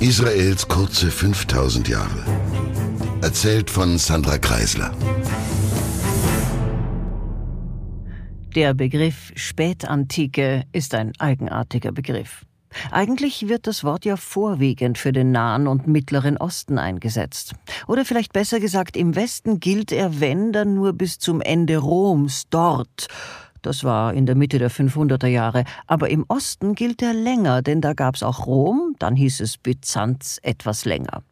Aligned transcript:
Israels 0.00 0.68
kurze 0.68 1.10
5000 1.10 1.88
Jahre. 1.88 2.24
Erzählt 3.20 3.68
von 3.68 3.98
Sandra 3.98 4.38
Kreisler. 4.38 4.92
Der 8.54 8.74
Begriff 8.74 9.32
Spätantike 9.34 10.62
ist 10.70 10.94
ein 10.94 11.12
eigenartiger 11.18 11.90
Begriff. 11.90 12.44
Eigentlich 12.92 13.48
wird 13.48 13.66
das 13.66 13.82
Wort 13.82 14.04
ja 14.04 14.16
vorwiegend 14.16 14.98
für 14.98 15.10
den 15.10 15.32
Nahen 15.32 15.66
und 15.66 15.88
Mittleren 15.88 16.36
Osten 16.36 16.78
eingesetzt. 16.78 17.54
Oder 17.88 18.04
vielleicht 18.04 18.32
besser 18.32 18.60
gesagt, 18.60 18.96
im 18.96 19.16
Westen 19.16 19.58
gilt 19.58 19.90
er, 19.90 20.20
wenn, 20.20 20.52
dann 20.52 20.74
nur 20.74 20.92
bis 20.92 21.18
zum 21.18 21.40
Ende 21.40 21.78
Roms 21.78 22.44
dort. 22.50 23.08
Das 23.62 23.84
war 23.84 24.14
in 24.14 24.26
der 24.26 24.34
Mitte 24.34 24.58
der 24.58 24.70
500er 24.70 25.26
Jahre. 25.26 25.64
Aber 25.86 26.10
im 26.10 26.24
Osten 26.28 26.74
gilt 26.74 27.02
er 27.02 27.14
länger, 27.14 27.62
denn 27.62 27.80
da 27.80 27.92
gab's 27.92 28.22
auch 28.22 28.46
Rom, 28.46 28.94
dann 28.98 29.16
hieß 29.16 29.40
es 29.40 29.58
Byzanz 29.58 30.38
etwas 30.42 30.84
länger. 30.84 31.22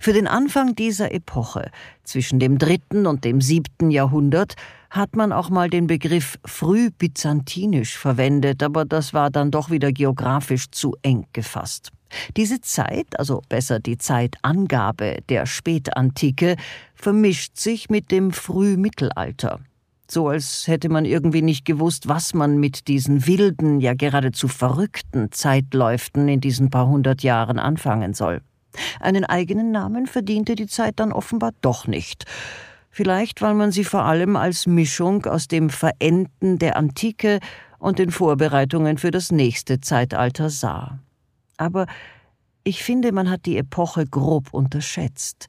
Für 0.00 0.12
den 0.12 0.26
Anfang 0.26 0.74
dieser 0.74 1.12
Epoche, 1.12 1.70
zwischen 2.02 2.40
dem 2.40 2.58
dritten 2.58 3.06
und 3.06 3.24
dem 3.24 3.40
siebten 3.40 3.90
Jahrhundert, 3.90 4.54
hat 4.90 5.14
man 5.14 5.32
auch 5.32 5.50
mal 5.50 5.70
den 5.70 5.86
Begriff 5.86 6.38
frühbyzantinisch 6.44 7.96
verwendet, 7.96 8.62
aber 8.62 8.84
das 8.84 9.14
war 9.14 9.30
dann 9.30 9.50
doch 9.50 9.70
wieder 9.70 9.92
geografisch 9.92 10.70
zu 10.70 10.96
eng 11.02 11.26
gefasst. 11.32 11.90
Diese 12.36 12.60
Zeit, 12.60 13.18
also 13.18 13.42
besser 13.48 13.80
die 13.80 13.98
Zeitangabe 13.98 15.18
der 15.28 15.46
Spätantike, 15.46 16.56
vermischt 16.94 17.58
sich 17.58 17.90
mit 17.90 18.10
dem 18.10 18.32
Frühmittelalter. 18.32 19.60
So 20.10 20.28
als 20.28 20.66
hätte 20.66 20.88
man 20.88 21.04
irgendwie 21.04 21.42
nicht 21.42 21.66
gewusst, 21.66 22.08
was 22.08 22.32
man 22.32 22.58
mit 22.58 22.88
diesen 22.88 23.26
wilden, 23.26 23.80
ja 23.80 23.92
geradezu 23.92 24.48
verrückten 24.48 25.32
Zeitläuften 25.32 26.28
in 26.28 26.40
diesen 26.40 26.70
paar 26.70 26.88
hundert 26.88 27.22
Jahren 27.22 27.58
anfangen 27.58 28.14
soll. 28.14 28.40
Einen 29.00 29.24
eigenen 29.24 29.70
Namen 29.70 30.06
verdiente 30.06 30.54
die 30.54 30.66
Zeit 30.66 30.94
dann 30.96 31.12
offenbar 31.12 31.52
doch 31.60 31.86
nicht. 31.86 32.24
Vielleicht, 32.90 33.42
weil 33.42 33.54
man 33.54 33.70
sie 33.70 33.84
vor 33.84 34.04
allem 34.04 34.36
als 34.36 34.66
Mischung 34.66 35.26
aus 35.26 35.46
dem 35.46 35.68
Verenden 35.68 36.58
der 36.58 36.76
Antike 36.76 37.38
und 37.78 37.98
den 37.98 38.10
Vorbereitungen 38.10 38.96
für 38.96 39.10
das 39.10 39.30
nächste 39.30 39.80
Zeitalter 39.80 40.48
sah. 40.48 40.98
Aber 41.58 41.86
ich 42.64 42.82
finde, 42.82 43.12
man 43.12 43.28
hat 43.28 43.46
die 43.46 43.58
Epoche 43.58 44.06
grob 44.06 44.52
unterschätzt 44.52 45.48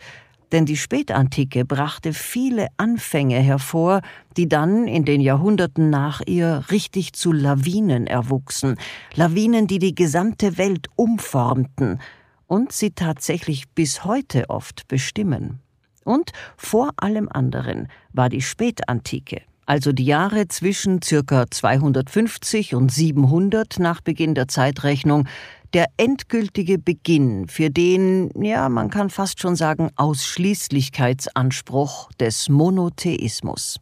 denn 0.52 0.66
die 0.66 0.78
Spätantike 0.78 1.66
brachte 1.66 2.14
viele 2.14 2.68
Anfänge 2.78 3.40
hervor, 3.40 4.02
die 4.38 4.48
dann 4.48 4.88
in 4.88 5.06
den 5.06 5.22
Jahrhunderten 5.22 5.90
nach 5.90 6.22
ihr 6.26 6.66
richtig 6.72 7.14
zu 7.14 7.32
Lawinen 7.32 8.08
erwuchsen, 8.08 8.78
Lawinen, 9.16 9.68
die 9.68 9.80
die 9.80 9.96
gesamte 9.96 10.58
Welt 10.58 10.88
umformten 10.96 12.00
und 12.48 12.72
sie 12.72 12.92
tatsächlich 12.92 13.70
bis 13.70 14.04
heute 14.06 14.50
oft 14.50 14.88
bestimmen. 14.88 15.60
Und 16.04 16.32
vor 16.58 16.92
allem 16.98 17.30
anderen 17.30 17.88
war 18.12 18.30
die 18.30 18.42
Spätantike, 18.42 19.42
also 19.70 19.92
die 19.92 20.06
Jahre 20.06 20.48
zwischen 20.48 21.00
ca. 21.00 21.46
250 21.48 22.74
und 22.74 22.92
700 22.92 23.78
nach 23.78 24.02
Beginn 24.02 24.34
der 24.34 24.48
Zeitrechnung, 24.48 25.28
der 25.76 25.86
endgültige 25.98 26.80
Beginn 26.80 27.48
für 27.48 27.70
den, 27.70 28.32
ja, 28.42 28.68
man 28.68 28.90
kann 28.90 29.12
fast 29.12 29.40
schon 29.40 29.56
sagen, 29.56 29.92
Ausschließlichkeitsanspruch 29.96 32.12
des 32.14 32.50
Monotheismus. 32.50 33.78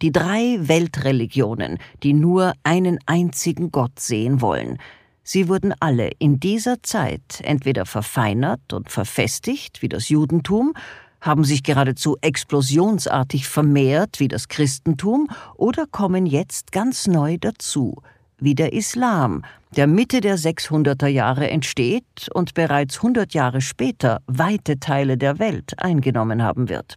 Die 0.00 0.12
drei 0.12 0.58
Weltreligionen, 0.60 1.78
die 2.04 2.12
nur 2.12 2.52
einen 2.62 3.00
einzigen 3.06 3.72
Gott 3.72 3.98
sehen 3.98 4.40
wollen, 4.40 4.78
sie 5.24 5.48
wurden 5.48 5.74
alle 5.80 6.12
in 6.20 6.38
dieser 6.38 6.84
Zeit 6.84 7.40
entweder 7.42 7.84
verfeinert 7.84 8.72
und 8.72 8.92
verfestigt, 8.92 9.82
wie 9.82 9.88
das 9.88 10.08
Judentum, 10.08 10.72
haben 11.20 11.44
sich 11.44 11.62
geradezu 11.62 12.16
explosionsartig 12.20 13.48
vermehrt, 13.48 14.20
wie 14.20 14.28
das 14.28 14.48
Christentum, 14.48 15.28
oder 15.56 15.86
kommen 15.86 16.26
jetzt 16.26 16.72
ganz 16.72 17.06
neu 17.06 17.38
dazu, 17.40 18.02
wie 18.38 18.54
der 18.54 18.72
Islam, 18.72 19.42
der 19.76 19.86
Mitte 19.86 20.20
der 20.20 20.38
600er 20.38 21.08
Jahre 21.08 21.50
entsteht 21.50 22.28
und 22.32 22.54
bereits 22.54 22.96
100 22.96 23.34
Jahre 23.34 23.60
später 23.60 24.20
weite 24.26 24.78
Teile 24.78 25.16
der 25.18 25.38
Welt 25.38 25.74
eingenommen 25.78 26.42
haben 26.42 26.68
wird. 26.68 26.96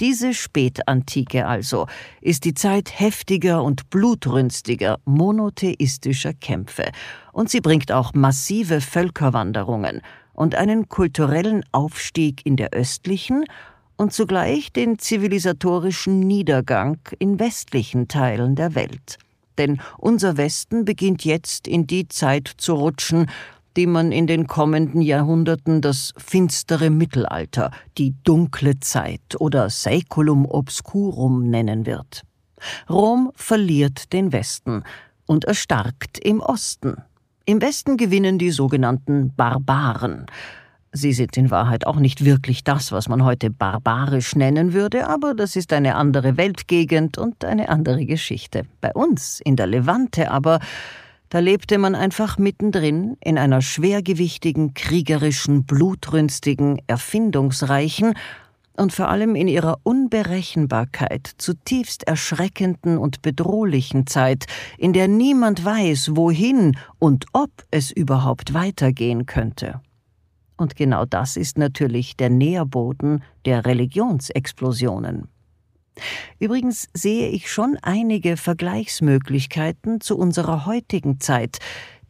Diese 0.00 0.32
Spätantike 0.32 1.46
also 1.46 1.86
ist 2.20 2.44
die 2.44 2.54
Zeit 2.54 2.98
heftiger 2.98 3.62
und 3.62 3.90
blutrünstiger 3.90 4.98
monotheistischer 5.04 6.32
Kämpfe, 6.32 6.90
und 7.32 7.50
sie 7.50 7.60
bringt 7.60 7.92
auch 7.92 8.14
massive 8.14 8.80
Völkerwanderungen 8.80 10.00
und 10.38 10.54
einen 10.54 10.88
kulturellen 10.88 11.64
Aufstieg 11.72 12.46
in 12.46 12.56
der 12.56 12.70
östlichen 12.70 13.44
und 13.96 14.12
zugleich 14.12 14.72
den 14.72 14.98
zivilisatorischen 14.98 16.20
Niedergang 16.20 16.98
in 17.18 17.38
westlichen 17.38 18.08
Teilen 18.08 18.54
der 18.54 18.74
Welt 18.74 19.18
denn 19.58 19.80
unser 19.98 20.36
Westen 20.36 20.84
beginnt 20.84 21.24
jetzt 21.24 21.68
in 21.68 21.86
die 21.86 22.08
Zeit 22.08 22.50
zu 22.56 22.74
rutschen, 22.74 23.28
die 23.76 23.86
man 23.86 24.12
in 24.12 24.26
den 24.26 24.46
kommenden 24.46 25.02
Jahrhunderten 25.02 25.80
das 25.80 26.14
finstere 26.16 26.90
Mittelalter, 26.90 27.70
die 27.98 28.14
dunkle 28.24 28.80
Zeit 28.80 29.36
oder 29.38 29.68
Saeculum 29.68 30.46
obscurum 30.46 31.50
nennen 31.50 31.86
wird. 31.86 32.22
Rom 32.88 33.30
verliert 33.34 34.12
den 34.12 34.32
Westen 34.32 34.82
und 35.26 35.44
erstarkt 35.44 36.18
im 36.18 36.40
Osten. 36.40 36.96
Im 37.48 37.62
Westen 37.62 37.96
gewinnen 37.96 38.36
die 38.36 38.50
sogenannten 38.50 39.32
Barbaren, 39.34 40.26
Sie 40.92 41.14
sind 41.14 41.34
in 41.38 41.50
Wahrheit 41.50 41.86
auch 41.86 41.96
nicht 41.96 42.22
wirklich 42.22 42.62
das, 42.62 42.92
was 42.92 43.08
man 43.08 43.24
heute 43.24 43.48
barbarisch 43.48 44.36
nennen 44.36 44.74
würde, 44.74 45.08
aber 45.08 45.32
das 45.32 45.56
ist 45.56 45.72
eine 45.72 45.94
andere 45.94 46.36
Weltgegend 46.36 47.16
und 47.16 47.46
eine 47.46 47.70
andere 47.70 48.04
Geschichte. 48.04 48.64
Bei 48.82 48.92
uns, 48.92 49.40
in 49.42 49.56
der 49.56 49.66
Levante 49.66 50.30
aber, 50.30 50.60
da 51.30 51.38
lebte 51.38 51.78
man 51.78 51.94
einfach 51.94 52.36
mittendrin 52.36 53.16
in 53.24 53.38
einer 53.38 53.62
schwergewichtigen, 53.62 54.74
kriegerischen, 54.74 55.64
blutrünstigen, 55.64 56.82
erfindungsreichen 56.86 58.12
und 58.78 58.92
vor 58.92 59.08
allem 59.08 59.34
in 59.34 59.48
ihrer 59.48 59.78
Unberechenbarkeit 59.82 61.30
zutiefst 61.38 62.04
erschreckenden 62.04 62.98
und 62.98 63.22
bedrohlichen 63.22 64.06
Zeit, 64.06 64.46
in 64.78 64.92
der 64.92 65.08
niemand 65.08 65.64
weiß, 65.64 66.12
wohin 66.14 66.76
und 66.98 67.26
ob 67.32 67.50
es 67.70 67.90
überhaupt 67.90 68.54
weitergehen 68.54 69.26
könnte. 69.26 69.80
Und 70.56 70.76
genau 70.76 71.04
das 71.04 71.36
ist 71.36 71.58
natürlich 71.58 72.16
der 72.16 72.30
Nährboden 72.30 73.22
der 73.44 73.64
Religionsexplosionen. 73.64 75.28
Übrigens 76.38 76.88
sehe 76.94 77.28
ich 77.28 77.50
schon 77.50 77.76
einige 77.82 78.36
Vergleichsmöglichkeiten 78.36 80.00
zu 80.00 80.16
unserer 80.16 80.66
heutigen 80.66 81.20
Zeit, 81.20 81.58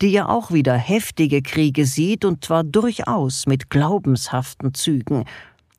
die 0.00 0.10
ja 0.10 0.28
auch 0.28 0.52
wieder 0.52 0.74
heftige 0.74 1.42
Kriege 1.42 1.86
sieht 1.86 2.24
und 2.24 2.44
zwar 2.44 2.64
durchaus 2.64 3.46
mit 3.46 3.70
glaubenshaften 3.70 4.74
Zügen, 4.74 5.24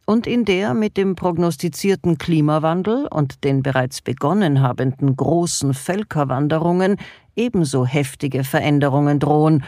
und 0.09 0.25
in 0.25 0.43
der 0.43 0.73
mit 0.73 0.97
dem 0.97 1.13
prognostizierten 1.13 2.17
Klimawandel 2.17 3.07
und 3.11 3.43
den 3.43 3.61
bereits 3.61 4.01
begonnen 4.01 4.59
habenden 4.59 5.15
großen 5.15 5.75
Völkerwanderungen 5.75 6.97
ebenso 7.35 7.85
heftige 7.85 8.43
Veränderungen 8.43 9.19
drohen, 9.19 9.63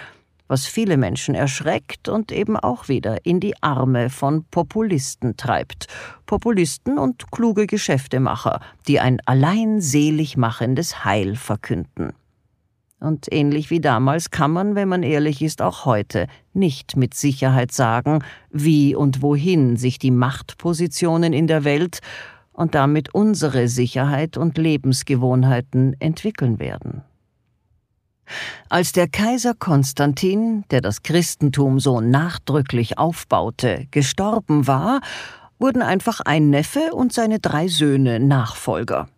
was 0.48 0.66
viele 0.66 0.98
Menschen 0.98 1.36
erschreckt 1.36 2.10
und 2.10 2.32
eben 2.32 2.58
auch 2.58 2.88
wieder 2.88 3.24
in 3.24 3.40
die 3.40 3.54
Arme 3.62 4.10
von 4.10 4.44
Populisten 4.50 5.38
treibt. 5.38 5.86
Populisten 6.26 6.98
und 6.98 7.30
kluge 7.30 7.68
Geschäftemacher, 7.68 8.62
die 8.88 9.00
ein 9.00 9.20
allein 9.28 9.80
selig 9.80 10.38
machendes 10.38 11.06
Heil 11.06 11.36
verkünden. 11.36 12.14
Und 13.02 13.34
ähnlich 13.34 13.72
wie 13.72 13.82
damals 13.82 14.30
kann 14.30 14.52
man, 14.52 14.76
wenn 14.76 14.88
man 14.88 15.02
ehrlich 15.02 15.42
ist, 15.42 15.64
auch 15.64 15.86
heute 15.86 16.28
nicht 16.54 16.96
mit 16.96 17.16
Sicherheit 17.16 17.72
sagen, 17.72 18.24
wie 18.52 18.94
und 18.94 19.24
wohin 19.24 19.76
sich 19.76 19.98
die 19.98 20.12
Machtpositionen 20.12 21.34
in 21.34 21.48
der 21.48 21.64
Welt 21.64 22.02
und 22.54 22.76
damit 22.76 23.16
unsere 23.16 23.68
Sicherheit 23.68 24.38
und 24.38 24.60
Lebensgewohnheiten 24.60 26.00
entwickeln 26.00 26.60
werden. 26.60 27.02
Als 28.70 28.92
der 28.92 29.08
Kaiser 29.08 29.56
Konstantin, 29.56 30.64
der 30.70 30.82
das 30.82 31.02
Christentum 31.02 31.80
so 31.80 32.02
nachdrücklich 32.02 33.00
aufbaute, 33.00 33.88
gestorben 33.90 34.68
war, 34.68 35.02
wurden 35.58 35.82
einfach 35.82 36.20
ein 36.22 36.52
Neffe 36.52 36.94
und 36.94 37.14
seine 37.14 37.40
drei 37.40 37.68
Söhne 37.68 38.20
Nachfolger. 38.20 39.10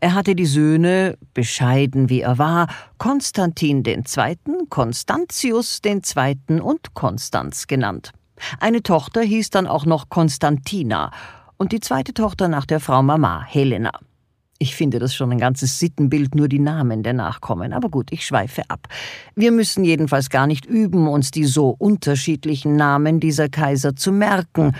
Er 0.00 0.14
hatte 0.14 0.34
die 0.34 0.46
Söhne, 0.46 1.16
bescheiden 1.34 2.08
wie 2.08 2.20
er 2.20 2.38
war, 2.38 2.68
Konstantin 2.98 3.82
II., 3.84 4.36
Konstantius 4.68 5.80
II. 5.84 6.60
und 6.60 6.94
Konstanz 6.94 7.66
genannt. 7.66 8.12
Eine 8.60 8.82
Tochter 8.82 9.22
hieß 9.22 9.50
dann 9.50 9.66
auch 9.66 9.86
noch 9.86 10.08
Konstantina 10.08 11.10
und 11.56 11.72
die 11.72 11.80
zweite 11.80 12.12
Tochter 12.12 12.48
nach 12.48 12.66
der 12.66 12.80
Frau 12.80 13.02
Mama, 13.02 13.44
Helena. 13.46 13.92
Ich 14.58 14.76
finde 14.76 15.00
das 15.00 15.12
schon 15.12 15.32
ein 15.32 15.38
ganzes 15.38 15.80
Sittenbild, 15.80 16.36
nur 16.36 16.46
die 16.46 16.60
Namen 16.60 17.02
der 17.02 17.14
Nachkommen. 17.14 17.72
Aber 17.72 17.88
gut, 17.88 18.12
ich 18.12 18.24
schweife 18.24 18.62
ab. 18.68 18.86
Wir 19.34 19.50
müssen 19.50 19.82
jedenfalls 19.82 20.30
gar 20.30 20.46
nicht 20.46 20.64
üben, 20.64 21.08
uns 21.08 21.32
die 21.32 21.46
so 21.46 21.74
unterschiedlichen 21.76 22.76
Namen 22.76 23.18
dieser 23.18 23.48
Kaiser 23.48 23.96
zu 23.96 24.12
merken. 24.12 24.76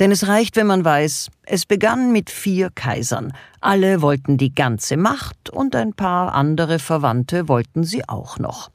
Denn 0.00 0.10
es 0.10 0.26
reicht, 0.26 0.56
wenn 0.56 0.66
man 0.66 0.84
weiß, 0.84 1.30
es 1.44 1.66
begann 1.66 2.12
mit 2.12 2.30
vier 2.30 2.70
Kaisern. 2.74 3.32
Alle 3.60 4.02
wollten 4.02 4.36
die 4.36 4.54
ganze 4.54 4.96
Macht 4.96 5.50
und 5.50 5.76
ein 5.76 5.92
paar 5.92 6.34
andere 6.34 6.78
Verwandte 6.78 7.48
wollten 7.48 7.84
sie 7.84 8.08
auch 8.08 8.38
noch. 8.38 8.70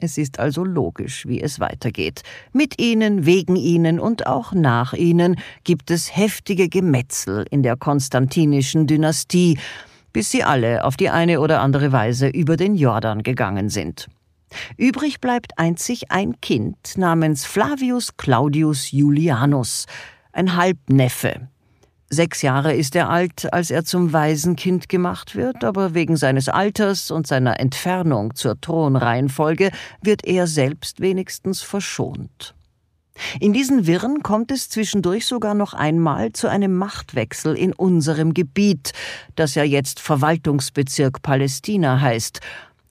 Es 0.00 0.16
ist 0.16 0.38
also 0.38 0.64
logisch, 0.64 1.26
wie 1.26 1.40
es 1.40 1.58
weitergeht. 1.58 2.22
Mit 2.52 2.80
ihnen, 2.80 3.26
wegen 3.26 3.56
ihnen 3.56 3.98
und 3.98 4.28
auch 4.28 4.52
nach 4.52 4.92
ihnen 4.92 5.36
gibt 5.64 5.90
es 5.90 6.16
heftige 6.16 6.68
Gemetzel 6.68 7.46
in 7.50 7.64
der 7.64 7.76
konstantinischen 7.76 8.86
Dynastie, 8.86 9.58
bis 10.12 10.30
sie 10.30 10.44
alle 10.44 10.84
auf 10.84 10.96
die 10.96 11.10
eine 11.10 11.40
oder 11.40 11.60
andere 11.60 11.90
Weise 11.90 12.28
über 12.28 12.56
den 12.56 12.76
Jordan 12.76 13.24
gegangen 13.24 13.70
sind. 13.70 14.06
Übrig 14.76 15.20
bleibt 15.20 15.58
einzig 15.58 16.10
ein 16.10 16.40
Kind 16.40 16.96
namens 16.96 17.44
Flavius 17.44 18.16
Claudius 18.16 18.92
Julianus, 18.92 19.86
ein 20.38 20.56
Halbneffe. 20.56 21.48
Sechs 22.10 22.40
Jahre 22.40 22.74
ist 22.74 22.96
er 22.96 23.10
alt, 23.10 23.52
als 23.52 23.70
er 23.70 23.84
zum 23.84 24.14
Waisenkind 24.14 24.88
gemacht 24.88 25.36
wird, 25.36 25.62
aber 25.62 25.92
wegen 25.92 26.16
seines 26.16 26.48
Alters 26.48 27.10
und 27.10 27.26
seiner 27.26 27.60
Entfernung 27.60 28.34
zur 28.34 28.58
Thronreihenfolge 28.58 29.70
wird 30.00 30.24
er 30.24 30.46
selbst 30.46 31.00
wenigstens 31.00 31.60
verschont. 31.60 32.54
In 33.40 33.52
diesen 33.52 33.86
Wirren 33.86 34.22
kommt 34.22 34.52
es 34.52 34.70
zwischendurch 34.70 35.26
sogar 35.26 35.54
noch 35.54 35.74
einmal 35.74 36.32
zu 36.32 36.48
einem 36.48 36.76
Machtwechsel 36.76 37.56
in 37.56 37.72
unserem 37.72 38.32
Gebiet, 38.32 38.92
das 39.34 39.54
ja 39.56 39.64
jetzt 39.64 40.00
Verwaltungsbezirk 40.00 41.20
Palästina 41.20 42.00
heißt. 42.00 42.40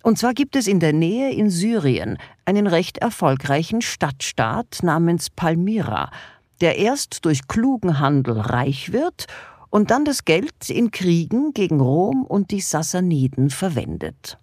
Und 0.04 0.20
zwar 0.20 0.34
gibt 0.34 0.56
es 0.56 0.68
in 0.68 0.80
der 0.80 0.94
Nähe 0.94 1.32
in 1.32 1.50
Syrien 1.50 2.18
einen 2.46 2.68
recht 2.68 3.00
erfolgreichen 3.00 3.82
Stadtstaat 3.82 4.80
namens 4.84 5.30
Palmyra, 5.30 6.12
der 6.62 6.78
erst 6.78 7.26
durch 7.26 7.48
klugen 7.48 8.00
Handel 8.00 8.40
reich 8.40 8.92
wird 8.92 9.28
und 9.70 9.92
dann 9.92 10.06
das 10.06 10.26
Geld 10.26 10.70
in 10.70 10.92
Kriegen 10.92 11.54
gegen 11.54 11.80
Rom 11.80 12.24
und 12.24 12.52
die 12.52 12.62
Sassaniden 12.62 13.50
verwendet. 13.50 14.38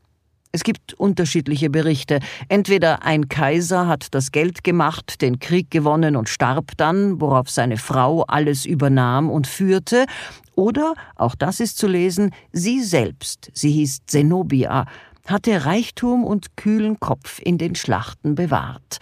Es 0.54 0.62
gibt 0.62 0.94
unterschiedliche 0.94 1.68
Berichte. 1.68 2.20
Entweder 2.48 3.02
ein 3.02 3.28
Kaiser 3.28 3.88
hat 3.88 4.14
das 4.14 4.30
Geld 4.30 4.62
gemacht, 4.62 5.20
den 5.20 5.40
Krieg 5.40 5.68
gewonnen 5.68 6.14
und 6.14 6.28
starb 6.28 6.76
dann, 6.76 7.20
worauf 7.20 7.50
seine 7.50 7.76
Frau 7.76 8.22
alles 8.22 8.64
übernahm 8.64 9.30
und 9.30 9.48
führte, 9.48 10.06
oder, 10.54 10.94
auch 11.16 11.34
das 11.34 11.58
ist 11.58 11.76
zu 11.76 11.88
lesen, 11.88 12.30
sie 12.52 12.84
selbst, 12.84 13.50
sie 13.52 13.72
hieß 13.72 14.06
Zenobia, 14.06 14.86
hatte 15.26 15.64
Reichtum 15.64 16.22
und 16.22 16.56
kühlen 16.56 17.00
Kopf 17.00 17.40
in 17.42 17.58
den 17.58 17.74
Schlachten 17.74 18.36
bewahrt. 18.36 18.98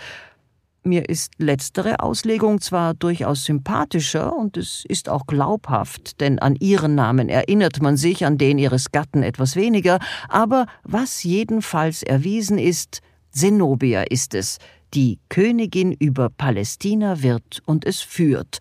Mir 0.84 1.08
ist 1.08 1.34
letztere 1.38 2.00
Auslegung 2.00 2.61
zwar 2.61 2.94
durchaus 2.94 3.44
sympathischer 3.44 4.34
und 4.34 4.56
es 4.56 4.84
ist 4.88 5.08
auch 5.08 5.29
glaubhaft, 5.29 6.20
denn 6.20 6.40
an 6.40 6.56
ihren 6.56 6.96
Namen 6.96 7.29
erinnert 7.29 7.81
man 7.81 7.96
sich, 7.96 8.26
an 8.26 8.37
den 8.37 8.58
ihres 8.58 8.90
Gatten 8.90 9.23
etwas 9.23 9.55
weniger, 9.55 10.00
aber 10.29 10.67
was 10.82 11.23
jedenfalls 11.23 12.02
erwiesen 12.02 12.58
ist, 12.58 13.00
Zenobia 13.31 14.02
ist 14.02 14.34
es, 14.34 14.58
die 14.93 15.20
Königin 15.29 15.93
über 15.93 16.31
Palästina 16.31 17.23
wird 17.23 17.62
und 17.64 17.87
es 17.87 18.00
führt, 18.00 18.58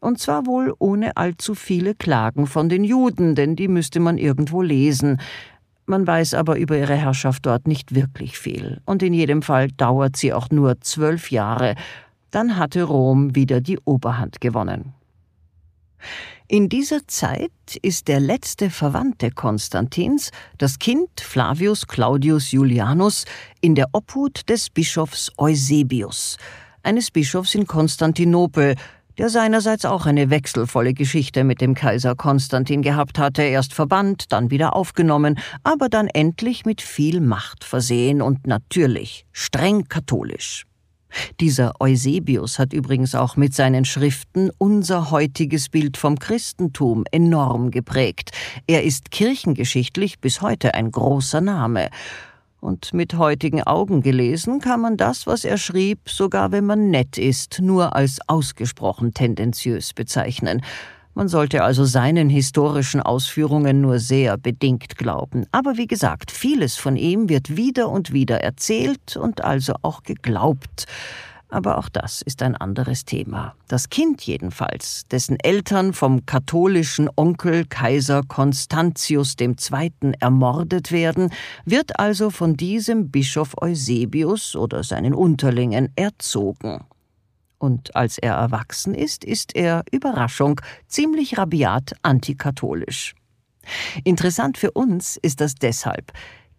und 0.00 0.18
zwar 0.18 0.46
wohl 0.46 0.74
ohne 0.78 1.18
allzu 1.18 1.54
viele 1.54 1.94
Klagen 1.94 2.46
von 2.46 2.70
den 2.70 2.82
Juden, 2.82 3.34
denn 3.34 3.56
die 3.56 3.68
müsste 3.68 4.00
man 4.00 4.16
irgendwo 4.16 4.62
lesen, 4.62 5.20
man 5.88 6.06
weiß 6.06 6.34
aber 6.34 6.58
über 6.58 6.76
ihre 6.76 6.96
Herrschaft 6.96 7.46
dort 7.46 7.66
nicht 7.66 7.94
wirklich 7.94 8.38
viel, 8.38 8.80
und 8.84 9.02
in 9.02 9.12
jedem 9.14 9.42
Fall 9.42 9.68
dauert 9.68 10.16
sie 10.16 10.32
auch 10.32 10.50
nur 10.50 10.80
zwölf 10.80 11.30
Jahre, 11.30 11.74
dann 12.30 12.56
hatte 12.56 12.82
Rom 12.82 13.34
wieder 13.34 13.60
die 13.60 13.78
Oberhand 13.84 14.40
gewonnen. 14.40 14.92
In 16.50 16.70
dieser 16.70 17.06
Zeit 17.06 17.50
ist 17.82 18.08
der 18.08 18.20
letzte 18.20 18.70
Verwandte 18.70 19.30
Konstantins, 19.30 20.30
das 20.56 20.78
Kind 20.78 21.20
Flavius 21.20 21.86
Claudius 21.86 22.52
Julianus, 22.52 23.26
in 23.60 23.74
der 23.74 23.88
Obhut 23.92 24.48
des 24.48 24.70
Bischofs 24.70 25.30
Eusebius, 25.36 26.38
eines 26.82 27.10
Bischofs 27.10 27.54
in 27.54 27.66
Konstantinopel, 27.66 28.76
der 29.18 29.28
seinerseits 29.28 29.84
auch 29.84 30.06
eine 30.06 30.30
wechselvolle 30.30 30.94
Geschichte 30.94 31.44
mit 31.44 31.60
dem 31.60 31.74
Kaiser 31.74 32.14
Konstantin 32.14 32.82
gehabt 32.82 33.18
hatte, 33.18 33.42
erst 33.42 33.74
verbannt, 33.74 34.32
dann 34.32 34.50
wieder 34.50 34.76
aufgenommen, 34.76 35.38
aber 35.64 35.88
dann 35.88 36.06
endlich 36.06 36.64
mit 36.64 36.80
viel 36.80 37.20
Macht 37.20 37.64
versehen 37.64 38.22
und 38.22 38.46
natürlich 38.46 39.26
streng 39.32 39.88
katholisch. 39.88 40.64
Dieser 41.40 41.72
Eusebius 41.80 42.58
hat 42.58 42.72
übrigens 42.72 43.14
auch 43.14 43.36
mit 43.36 43.54
seinen 43.54 43.84
Schriften 43.84 44.50
unser 44.58 45.10
heutiges 45.10 45.68
Bild 45.70 45.96
vom 45.96 46.18
Christentum 46.18 47.04
enorm 47.10 47.70
geprägt. 47.70 48.30
Er 48.66 48.84
ist 48.84 49.10
kirchengeschichtlich 49.10 50.20
bis 50.20 50.42
heute 50.42 50.74
ein 50.74 50.90
großer 50.90 51.40
Name 51.40 51.88
und 52.60 52.92
mit 52.92 53.14
heutigen 53.14 53.62
Augen 53.62 54.02
gelesen 54.02 54.60
kann 54.60 54.80
man 54.80 54.96
das, 54.96 55.26
was 55.26 55.44
er 55.44 55.58
schrieb, 55.58 56.08
sogar 56.08 56.52
wenn 56.52 56.66
man 56.66 56.90
nett 56.90 57.18
ist, 57.18 57.60
nur 57.60 57.94
als 57.94 58.18
ausgesprochen 58.26 59.14
tendenziös 59.14 59.92
bezeichnen. 59.92 60.62
Man 61.14 61.26
sollte 61.26 61.64
also 61.64 61.84
seinen 61.84 62.28
historischen 62.30 63.00
Ausführungen 63.02 63.80
nur 63.80 63.98
sehr 63.98 64.36
bedingt 64.38 64.96
glauben. 64.96 65.46
Aber 65.50 65.76
wie 65.76 65.88
gesagt, 65.88 66.30
vieles 66.30 66.76
von 66.76 66.96
ihm 66.96 67.28
wird 67.28 67.56
wieder 67.56 67.88
und 67.88 68.12
wieder 68.12 68.40
erzählt 68.40 69.16
und 69.16 69.42
also 69.42 69.74
auch 69.82 70.04
geglaubt. 70.04 70.86
Aber 71.50 71.78
auch 71.78 71.88
das 71.88 72.20
ist 72.20 72.42
ein 72.42 72.56
anderes 72.56 73.06
Thema. 73.06 73.54
Das 73.68 73.88
Kind 73.88 74.22
jedenfalls, 74.22 75.06
dessen 75.10 75.40
Eltern 75.40 75.94
vom 75.94 76.26
katholischen 76.26 77.08
Onkel 77.16 77.64
Kaiser 77.64 78.22
Constantius 78.26 79.34
II. 79.40 79.54
ermordet 80.20 80.92
werden, 80.92 81.32
wird 81.64 81.98
also 81.98 82.28
von 82.28 82.56
diesem 82.56 83.10
Bischof 83.10 83.54
Eusebius 83.62 84.56
oder 84.56 84.84
seinen 84.84 85.14
Unterlingen 85.14 85.90
erzogen. 85.96 86.84
Und 87.56 87.96
als 87.96 88.18
er 88.18 88.34
erwachsen 88.34 88.94
ist, 88.94 89.24
ist 89.24 89.56
er, 89.56 89.84
Überraschung, 89.90 90.60
ziemlich 90.86 91.38
rabiat 91.38 91.94
antikatholisch. 92.02 93.14
Interessant 94.04 94.58
für 94.58 94.70
uns 94.70 95.16
ist 95.16 95.40
das 95.40 95.54
deshalb, 95.54 96.12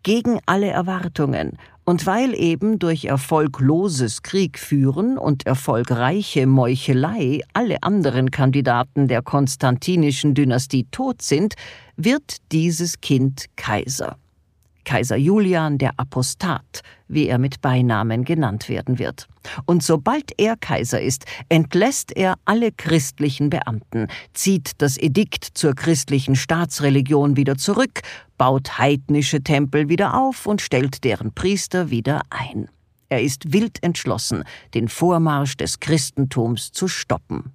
gegen 0.04 0.40
alle 0.46 0.68
Erwartungen 0.68 1.58
und 1.90 2.06
weil 2.06 2.36
eben 2.36 2.78
durch 2.78 3.06
erfolgloses 3.06 4.22
Kriegführen 4.22 5.18
und 5.18 5.48
erfolgreiche 5.48 6.46
Meuchelei 6.46 7.42
alle 7.54 7.82
anderen 7.82 8.30
Kandidaten 8.30 9.08
der 9.08 9.24
konstantinischen 9.24 10.36
Dynastie 10.36 10.86
tot 10.92 11.24
sind, 11.24 11.56
wird 11.96 12.38
dieses 12.52 13.02
Kind 13.02 13.46
Kaiser. 13.56 14.18
Kaiser 14.86 15.18
Julian 15.18 15.80
der 15.80 15.94
Apostat, 15.98 16.82
wie 17.08 17.28
er 17.28 17.40
mit 17.40 17.60
Beinamen 17.60 18.24
genannt 18.24 18.70
werden 18.70 19.00
wird. 19.00 19.28
Und 19.66 19.82
sobald 19.82 20.32
er 20.38 20.58
Kaiser 20.58 21.02
ist, 21.02 21.26
entlässt 21.48 22.16
er 22.16 22.36
alle 22.46 22.72
christlichen 22.72 23.50
Beamten, 23.50 24.10
zieht 24.34 24.74
das 24.78 24.98
Edikt 24.98 25.44
zur 25.56 25.74
christlichen 25.74 26.36
Staatsreligion 26.36 27.36
wieder 27.36 27.58
zurück, 27.58 28.02
baut 28.40 28.80
heidnische 28.80 29.44
Tempel 29.44 29.90
wieder 29.90 30.16
auf 30.16 30.48
und 30.48 30.64
stellt 30.64 31.04
deren 31.04 31.32
Priester 31.32 31.92
wieder 31.92 32.24
ein. 32.32 32.70
Er 33.10 33.22
ist 33.22 33.54
wild 33.54 33.84
entschlossen, 33.84 34.44
den 34.74 34.88
Vormarsch 34.88 35.58
des 35.58 35.80
Christentums 35.80 36.72
zu 36.72 36.88
stoppen. 36.88 37.52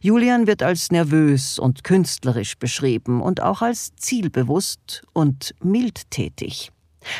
Julian 0.00 0.46
wird 0.46 0.62
als 0.62 0.90
nervös 0.90 1.58
und 1.58 1.84
künstlerisch 1.84 2.56
beschrieben 2.56 3.20
und 3.20 3.42
auch 3.42 3.60
als 3.60 3.94
zielbewusst 3.96 5.02
und 5.12 5.54
mildtätig. 5.62 6.70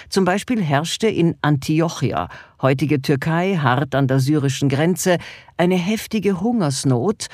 Zum 0.09 0.25
Beispiel 0.25 0.62
herrschte 0.62 1.09
in 1.09 1.35
Antiochia, 1.42 2.28
heutige 2.61 3.02
Türkei, 3.02 3.59
hart 3.61 3.95
an 3.95 4.07
der 4.07 4.21
syrischen 4.21 4.69
Grenze, 4.69 5.19
eine 5.57 5.76
heftige 5.76 6.40
Hungersnot, 6.40 7.26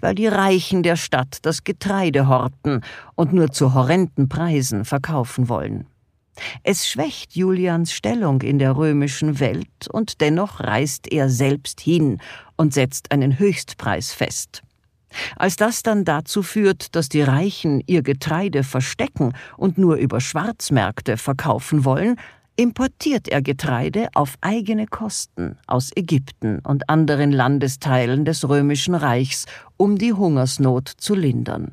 weil 0.00 0.14
die 0.14 0.26
Reichen 0.26 0.82
der 0.82 0.96
Stadt 0.96 1.38
das 1.42 1.64
Getreide 1.64 2.28
horten 2.28 2.82
und 3.14 3.32
nur 3.32 3.50
zu 3.52 3.74
horrenden 3.74 4.28
Preisen 4.28 4.84
verkaufen 4.84 5.48
wollen. 5.48 5.86
Es 6.62 6.88
schwächt 6.88 7.36
Julians 7.36 7.92
Stellung 7.92 8.40
in 8.42 8.58
der 8.58 8.76
römischen 8.76 9.40
Welt, 9.40 9.88
und 9.90 10.20
dennoch 10.20 10.60
reist 10.60 11.10
er 11.12 11.28
selbst 11.28 11.80
hin 11.80 12.18
und 12.56 12.72
setzt 12.72 13.12
einen 13.12 13.38
Höchstpreis 13.38 14.12
fest. 14.12 14.62
Als 15.36 15.56
das 15.56 15.82
dann 15.82 16.04
dazu 16.04 16.42
führt, 16.42 16.94
dass 16.94 17.08
die 17.08 17.22
Reichen 17.22 17.82
ihr 17.86 18.02
Getreide 18.02 18.62
verstecken 18.62 19.34
und 19.56 19.76
nur 19.76 19.96
über 19.96 20.20
Schwarzmärkte 20.20 21.16
verkaufen 21.16 21.84
wollen, 21.84 22.16
importiert 22.56 23.28
er 23.28 23.42
Getreide 23.42 24.08
auf 24.14 24.36
eigene 24.40 24.86
Kosten 24.86 25.56
aus 25.66 25.90
Ägypten 25.94 26.58
und 26.60 26.88
anderen 26.88 27.32
Landesteilen 27.32 28.24
des 28.24 28.48
römischen 28.48 28.94
Reichs, 28.94 29.46
um 29.76 29.98
die 29.98 30.12
Hungersnot 30.12 30.88
zu 30.88 31.14
lindern. 31.14 31.72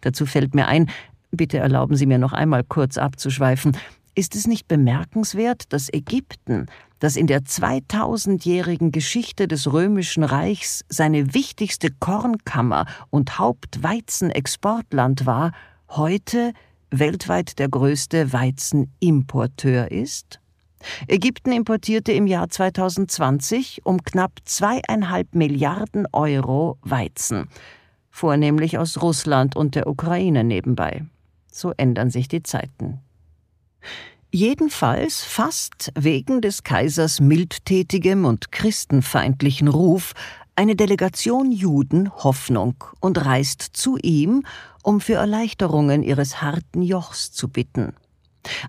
Dazu 0.00 0.24
fällt 0.26 0.54
mir 0.54 0.68
ein, 0.68 0.88
Bitte 1.36 1.58
erlauben 1.58 1.96
Sie 1.96 2.06
mir 2.06 2.18
noch 2.18 2.32
einmal 2.32 2.62
kurz 2.62 2.96
abzuschweifen. 2.96 3.76
Ist 4.14 4.36
es 4.36 4.46
nicht 4.46 4.68
bemerkenswert, 4.68 5.72
dass 5.72 5.92
Ägypten, 5.92 6.66
das 7.00 7.16
in 7.16 7.26
der 7.26 7.40
2000-jährigen 7.40 8.92
Geschichte 8.92 9.48
des 9.48 9.72
römischen 9.72 10.22
Reichs 10.22 10.84
seine 10.88 11.34
wichtigste 11.34 11.88
Kornkammer 11.90 12.86
und 13.10 13.38
Hauptweizenexportland 13.38 15.26
war, 15.26 15.50
heute 15.88 16.52
weltweit 16.90 17.58
der 17.58 17.68
größte 17.68 18.32
Weizenimporteur 18.32 19.90
ist? 19.90 20.40
Ägypten 21.08 21.52
importierte 21.52 22.12
im 22.12 22.26
Jahr 22.26 22.48
2020 22.48 23.82
um 23.84 24.02
knapp 24.02 24.40
zweieinhalb 24.44 25.34
Milliarden 25.34 26.06
Euro 26.12 26.78
Weizen, 26.82 27.48
vornehmlich 28.10 28.78
aus 28.78 29.00
Russland 29.00 29.56
und 29.56 29.74
der 29.74 29.86
Ukraine 29.86 30.44
nebenbei. 30.44 31.04
So 31.50 31.72
ändern 31.76 32.10
sich 32.10 32.28
die 32.28 32.42
Zeiten. 32.42 33.00
Jedenfalls 34.30 35.22
fast 35.22 35.92
wegen 35.96 36.40
des 36.40 36.64
Kaisers 36.64 37.20
mildtätigem 37.20 38.24
und 38.24 38.50
christenfeindlichen 38.50 39.68
Ruf 39.68 40.12
eine 40.56 40.76
Delegation 40.76 41.52
Juden 41.52 42.10
Hoffnung 42.14 42.74
und 43.00 43.24
reist 43.24 43.62
zu 43.72 43.96
ihm, 43.98 44.44
um 44.82 45.00
für 45.00 45.14
Erleichterungen 45.14 46.02
ihres 46.02 46.42
harten 46.42 46.82
Jochs 46.82 47.32
zu 47.32 47.48
bitten. 47.48 47.94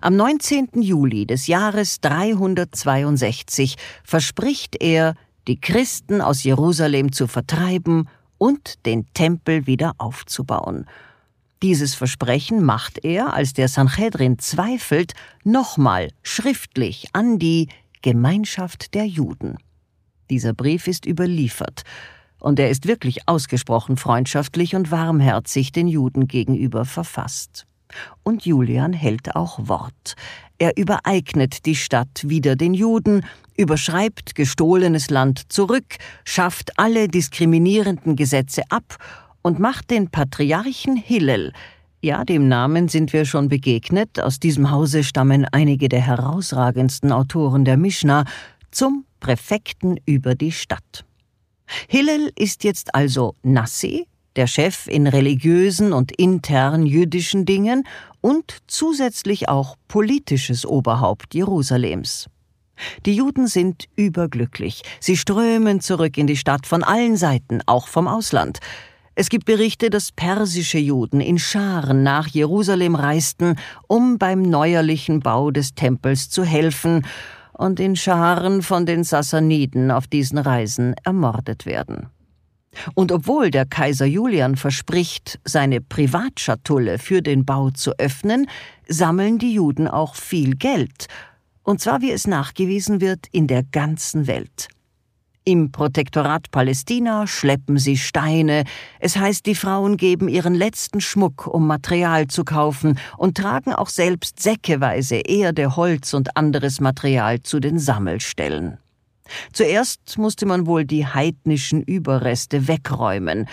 Am 0.00 0.16
19. 0.16 0.80
Juli 0.80 1.26
des 1.26 1.46
Jahres 1.46 2.00
362 2.00 3.76
verspricht 4.04 4.82
er, 4.82 5.14
die 5.46 5.60
Christen 5.60 6.20
aus 6.20 6.42
Jerusalem 6.42 7.12
zu 7.12 7.26
vertreiben 7.26 8.08
und 8.38 8.86
den 8.86 9.06
Tempel 9.12 9.66
wieder 9.66 9.92
aufzubauen– 9.98 10.86
dieses 11.62 11.94
Versprechen 11.94 12.62
macht 12.62 13.02
er, 13.02 13.32
als 13.32 13.54
der 13.54 13.68
Sanhedrin 13.68 14.38
zweifelt, 14.38 15.14
nochmal 15.42 16.10
schriftlich 16.22 17.08
an 17.14 17.38
die 17.38 17.68
Gemeinschaft 18.02 18.94
der 18.94 19.06
Juden. 19.06 19.56
Dieser 20.30 20.52
Brief 20.52 20.86
ist 20.86 21.06
überliefert, 21.06 21.82
und 22.38 22.58
er 22.58 22.70
ist 22.70 22.86
wirklich 22.86 23.26
ausgesprochen 23.26 23.96
freundschaftlich 23.96 24.76
und 24.76 24.90
warmherzig 24.90 25.72
den 25.72 25.88
Juden 25.88 26.28
gegenüber 26.28 26.84
verfasst. 26.84 27.66
Und 28.22 28.44
Julian 28.44 28.92
hält 28.92 29.34
auch 29.34 29.68
Wort. 29.68 30.16
Er 30.58 30.76
übereignet 30.76 31.66
die 31.66 31.76
Stadt 31.76 32.22
wieder 32.24 32.56
den 32.56 32.74
Juden, 32.74 33.24
überschreibt 33.56 34.34
gestohlenes 34.34 35.08
Land 35.08 35.50
zurück, 35.52 35.96
schafft 36.24 36.78
alle 36.78 37.08
diskriminierenden 37.08 38.16
Gesetze 38.16 38.62
ab 38.68 38.96
und 39.42 39.58
macht 39.58 39.90
den 39.90 40.10
Patriarchen 40.10 40.96
Hillel, 40.96 41.52
ja, 42.06 42.24
dem 42.24 42.46
Namen 42.46 42.88
sind 42.88 43.12
wir 43.12 43.24
schon 43.24 43.48
begegnet, 43.48 44.20
aus 44.20 44.38
diesem 44.38 44.70
Hause 44.70 45.02
stammen 45.02 45.44
einige 45.50 45.88
der 45.88 46.02
herausragendsten 46.02 47.10
Autoren 47.10 47.64
der 47.64 47.76
Mishnah, 47.76 48.26
zum 48.76 49.06
Präfekten 49.20 49.98
über 50.04 50.34
die 50.34 50.52
Stadt. 50.52 51.06
Hillel 51.88 52.30
ist 52.36 52.62
jetzt 52.62 52.94
also 52.94 53.34
Nassi, 53.42 54.06
der 54.36 54.46
Chef 54.46 54.86
in 54.86 55.06
religiösen 55.06 55.94
und 55.94 56.12
intern 56.12 56.84
jüdischen 56.84 57.46
Dingen 57.46 57.84
und 58.20 58.58
zusätzlich 58.66 59.48
auch 59.48 59.76
politisches 59.88 60.66
Oberhaupt 60.66 61.34
Jerusalems. 61.34 62.26
Die 63.06 63.14
Juden 63.14 63.46
sind 63.46 63.86
überglücklich. 63.96 64.82
Sie 65.00 65.16
strömen 65.16 65.80
zurück 65.80 66.18
in 66.18 66.26
die 66.26 66.36
Stadt 66.36 66.66
von 66.66 66.84
allen 66.84 67.16
Seiten, 67.16 67.62
auch 67.64 67.88
vom 67.88 68.06
Ausland. 68.06 68.58
Es 69.14 69.30
gibt 69.30 69.46
Berichte, 69.46 69.88
dass 69.88 70.12
persische 70.12 70.76
Juden 70.76 71.22
in 71.22 71.38
Scharen 71.38 72.02
nach 72.02 72.28
Jerusalem 72.28 72.94
reisten, 72.94 73.56
um 73.88 74.18
beim 74.18 74.42
neuerlichen 74.42 75.20
Bau 75.20 75.50
des 75.50 75.74
Tempels 75.74 76.28
zu 76.28 76.44
helfen 76.44 77.06
und 77.56 77.80
in 77.80 77.96
Scharen 77.96 78.62
von 78.62 78.86
den 78.86 79.04
Sassaniden 79.04 79.90
auf 79.90 80.06
diesen 80.06 80.38
Reisen 80.38 80.94
ermordet 81.04 81.66
werden. 81.66 82.08
Und 82.94 83.10
obwohl 83.10 83.50
der 83.50 83.64
Kaiser 83.64 84.06
Julian 84.06 84.56
verspricht, 84.56 85.38
seine 85.44 85.80
Privatschatulle 85.80 86.98
für 86.98 87.22
den 87.22 87.44
Bau 87.44 87.70
zu 87.70 87.98
öffnen, 87.98 88.48
sammeln 88.86 89.38
die 89.38 89.54
Juden 89.54 89.88
auch 89.88 90.14
viel 90.14 90.56
Geld, 90.56 91.08
und 91.62 91.80
zwar 91.80 92.00
wie 92.00 92.12
es 92.12 92.26
nachgewiesen 92.26 93.00
wird 93.00 93.26
in 93.32 93.46
der 93.46 93.62
ganzen 93.62 94.26
Welt. 94.26 94.68
Im 95.48 95.70
Protektorat 95.70 96.50
Palästina 96.50 97.28
schleppen 97.28 97.78
sie 97.78 97.96
Steine, 97.96 98.64
es 98.98 99.16
heißt, 99.16 99.46
die 99.46 99.54
Frauen 99.54 99.96
geben 99.96 100.28
ihren 100.28 100.56
letzten 100.56 101.00
Schmuck, 101.00 101.46
um 101.46 101.68
Material 101.68 102.26
zu 102.26 102.42
kaufen, 102.42 102.98
und 103.16 103.36
tragen 103.36 103.72
auch 103.72 103.88
selbst 103.88 104.42
säckeweise 104.42 105.14
Erde, 105.18 105.76
Holz 105.76 106.14
und 106.14 106.36
anderes 106.36 106.80
Material 106.80 107.44
zu 107.44 107.60
den 107.60 107.78
Sammelstellen. 107.78 108.78
Zuerst 109.52 110.18
musste 110.18 110.46
man 110.46 110.66
wohl 110.66 110.84
die 110.84 111.06
heidnischen 111.06 111.80
Überreste 111.80 112.66
wegräumen. 112.66 113.46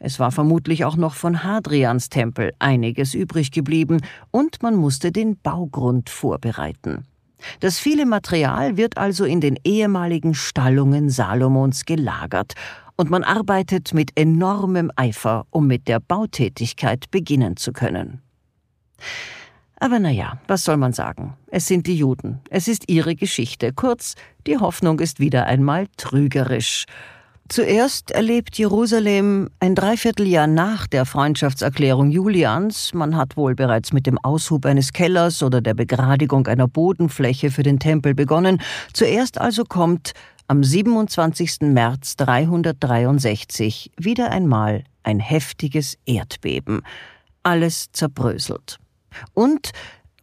Es 0.00 0.18
war 0.18 0.32
vermutlich 0.32 0.84
auch 0.84 0.96
noch 0.96 1.14
von 1.14 1.44
Hadrians 1.44 2.08
Tempel 2.08 2.52
einiges 2.58 3.14
übrig 3.14 3.52
geblieben, 3.52 4.00
und 4.32 4.60
man 4.64 4.74
musste 4.74 5.12
den 5.12 5.38
Baugrund 5.40 6.10
vorbereiten. 6.10 7.06
Das 7.60 7.78
viele 7.78 8.06
Material 8.06 8.76
wird 8.76 8.98
also 8.98 9.24
in 9.24 9.40
den 9.40 9.58
ehemaligen 9.64 10.34
Stallungen 10.34 11.10
Salomons 11.10 11.84
gelagert, 11.84 12.54
und 13.00 13.10
man 13.10 13.22
arbeitet 13.22 13.94
mit 13.94 14.10
enormem 14.16 14.90
Eifer, 14.96 15.46
um 15.50 15.68
mit 15.68 15.86
der 15.86 16.00
Bautätigkeit 16.00 17.12
beginnen 17.12 17.56
zu 17.56 17.72
können. 17.72 18.20
Aber 19.78 20.00
naja, 20.00 20.40
was 20.48 20.64
soll 20.64 20.76
man 20.76 20.92
sagen? 20.92 21.34
Es 21.46 21.66
sind 21.66 21.86
die 21.86 21.96
Juden, 21.96 22.40
es 22.50 22.66
ist 22.66 22.90
ihre 22.90 23.14
Geschichte, 23.14 23.72
kurz, 23.72 24.16
die 24.46 24.58
Hoffnung 24.58 24.98
ist 24.98 25.20
wieder 25.20 25.46
einmal 25.46 25.86
trügerisch. 25.96 26.86
Zuerst 27.50 28.10
erlebt 28.10 28.58
Jerusalem 28.58 29.48
ein 29.58 29.74
Dreivierteljahr 29.74 30.46
nach 30.46 30.86
der 30.86 31.06
Freundschaftserklärung 31.06 32.10
Julians, 32.10 32.92
man 32.92 33.16
hat 33.16 33.38
wohl 33.38 33.54
bereits 33.54 33.90
mit 33.94 34.06
dem 34.06 34.18
Aushub 34.18 34.66
eines 34.66 34.92
Kellers 34.92 35.42
oder 35.42 35.62
der 35.62 35.72
Begradigung 35.72 36.46
einer 36.46 36.68
Bodenfläche 36.68 37.50
für 37.50 37.62
den 37.62 37.78
Tempel 37.78 38.14
begonnen, 38.14 38.60
zuerst 38.92 39.40
also 39.40 39.64
kommt 39.64 40.12
am 40.46 40.62
27. 40.62 41.60
März 41.62 42.16
363 42.16 43.92
wieder 43.96 44.30
einmal 44.30 44.84
ein 45.02 45.18
heftiges 45.18 45.96
Erdbeben. 46.04 46.82
Alles 47.44 47.86
zerbröselt. 47.92 48.78
Und, 49.32 49.70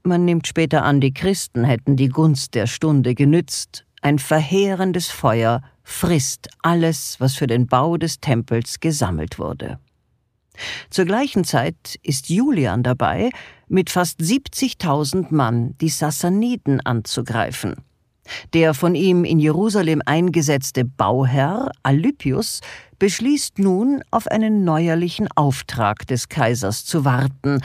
man 0.03 0.25
nimmt 0.25 0.46
später 0.46 0.84
an, 0.84 1.01
die 1.01 1.13
Christen 1.13 1.63
hätten 1.63 1.96
die 1.96 2.10
Gunst 2.10 2.53
der 2.53 2.67
Stunde 2.67 3.15
genützt, 3.15 3.84
ein 4.03 4.20
verheerendes 4.20 5.10
Feuer 5.10 5.63
frisst 5.86 6.50
alles, 6.63 7.20
was 7.20 7.36
für 7.36 7.48
den 7.48 7.68
Bau 7.68 7.96
des 7.96 8.20
Tempels 8.20 8.82
gesammelt 8.82 9.39
wurde. 9.39 9.80
Zur 10.89 11.06
gleichen 11.06 11.44
Zeit 11.44 11.98
ist 12.01 12.30
Julian 12.30 12.84
dabei, 12.84 13.30
mit 13.68 13.89
fast 13.89 14.20
70.000 14.20 15.34
Mann 15.34 15.77
die 15.80 15.89
Sassaniden 15.89 16.82
anzugreifen. 16.82 17.75
Der 18.54 18.74
von 18.74 18.96
ihm 18.96 19.24
in 19.24 19.39
Jerusalem 19.39 20.01
eingesetzte 20.06 20.84
Bauherr 20.84 21.72
Alypius 21.84 22.62
beschließt 22.98 23.60
nun, 23.60 24.01
auf 24.10 24.27
einen 24.27 24.63
neuerlichen 24.63 25.27
Auftrag 25.36 26.08
des 26.08 26.30
Kaisers 26.30 26.86
zu 26.86 27.06
warten, 27.06 27.62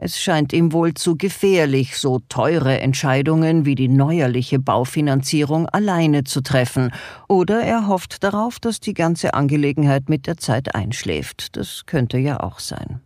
es 0.00 0.20
scheint 0.20 0.52
ihm 0.52 0.72
wohl 0.72 0.94
zu 0.94 1.16
gefährlich, 1.16 1.98
so 1.98 2.20
teure 2.28 2.78
Entscheidungen 2.78 3.64
wie 3.64 3.74
die 3.74 3.88
neuerliche 3.88 4.60
Baufinanzierung 4.60 5.68
alleine 5.68 6.22
zu 6.22 6.40
treffen, 6.40 6.92
oder 7.26 7.62
er 7.62 7.88
hofft 7.88 8.22
darauf, 8.22 8.60
dass 8.60 8.78
die 8.78 8.94
ganze 8.94 9.34
Angelegenheit 9.34 10.08
mit 10.08 10.28
der 10.28 10.36
Zeit 10.36 10.76
einschläft. 10.76 11.56
Das 11.56 11.82
könnte 11.86 12.16
ja 12.16 12.38
auch 12.38 12.60
sein. 12.60 13.00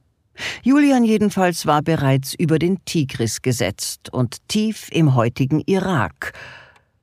Julian 0.63 1.05
jedenfalls 1.05 1.65
war 1.65 1.81
bereits 1.81 2.35
über 2.35 2.59
den 2.59 2.85
Tigris 2.85 3.41
gesetzt 3.41 4.13
und 4.13 4.47
tief 4.49 4.91
im 4.93 5.15
heutigen 5.15 5.63
Irak, 5.65 6.35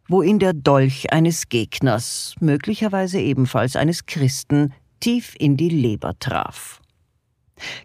wo 0.08 0.22
ihn 0.22 0.38
der 0.38 0.54
Dolch 0.54 1.12
eines 1.12 1.50
Gegners, 1.50 2.36
möglicherweise 2.40 3.20
ebenfalls 3.20 3.76
eines 3.76 4.06
Christen, 4.06 4.72
tief 5.00 5.36
in 5.40 5.58
die 5.58 5.70
Leber 5.70 6.14
traf. 6.20 6.79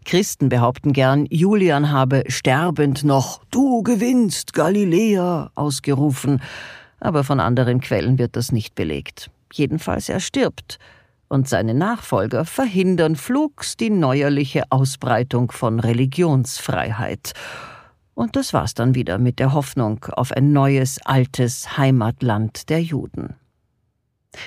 Christen 0.05 0.49
behaupten 0.49 0.93
gern, 0.93 1.27
Julian 1.31 1.91
habe 1.91 2.25
sterbend 2.29 3.05
noch 3.05 3.41
Du 3.51 3.83
gewinnst, 3.83 4.53
Galiläa 4.53 5.51
ausgerufen, 5.55 6.43
aber 7.01 7.25
von 7.25 7.41
anderen 7.41 7.81
Quellen 7.81 8.19
wird 8.19 8.37
das 8.37 8.53
nicht 8.53 8.75
belegt. 8.75 9.31
Jedenfalls 9.53 10.09
er 10.09 10.21
stirbt, 10.21 10.79
und 11.29 11.49
seine 11.49 11.75
Nachfolger 11.75 12.45
verhindern 12.45 13.17
flugs 13.17 13.77
die 13.77 13.91
neuerliche 13.91 14.65
Ausbreitung 14.71 15.51
von 15.51 15.81
Religionsfreiheit. 15.81 17.33
Und 18.15 18.37
das 18.37 18.53
war's 18.53 18.75
dann 18.75 18.95
wieder 18.95 19.19
mit 19.19 19.39
der 19.39 19.53
Hoffnung 19.53 20.05
auf 20.05 20.33
ein 20.33 20.53
neues, 20.53 21.01
altes 21.05 21.77
Heimatland 21.77 22.69
der 22.69 22.83
Juden. 22.83 23.35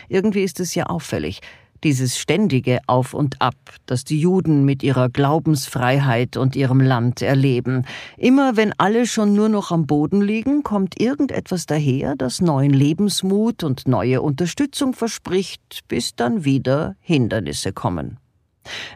Irgendwie 0.08 0.44
ist 0.44 0.60
es 0.60 0.76
ja 0.76 0.86
auffällig, 0.86 1.42
dieses 1.84 2.18
ständige 2.18 2.80
Auf 2.88 3.14
und 3.14 3.42
Ab, 3.42 3.56
das 3.86 4.04
die 4.04 4.20
Juden 4.20 4.66
mit 4.66 4.84
ihrer 4.84 5.10
Glaubensfreiheit 5.10 6.38
und 6.38 6.56
ihrem 6.56 6.82
Land 6.82 7.22
erleben. 7.22 7.86
Immer 8.18 8.56
wenn 8.56 8.74
alle 8.78 9.06
schon 9.06 9.34
nur 9.34 9.50
noch 9.50 9.72
am 9.72 9.86
Boden 9.88 10.22
liegen, 10.22 10.64
kommt 10.64 11.00
irgendetwas 11.00 11.66
daher, 11.66 12.16
das 12.16 12.42
neuen 12.42 12.74
Lebensmut 12.74 13.64
und 13.64 13.88
neue 13.88 14.22
Unterstützung 14.22 14.94
verspricht, 14.94 15.82
bis 15.88 16.16
dann 16.16 16.44
wieder 16.44 16.96
Hindernisse 17.00 17.74
kommen. 17.74 18.18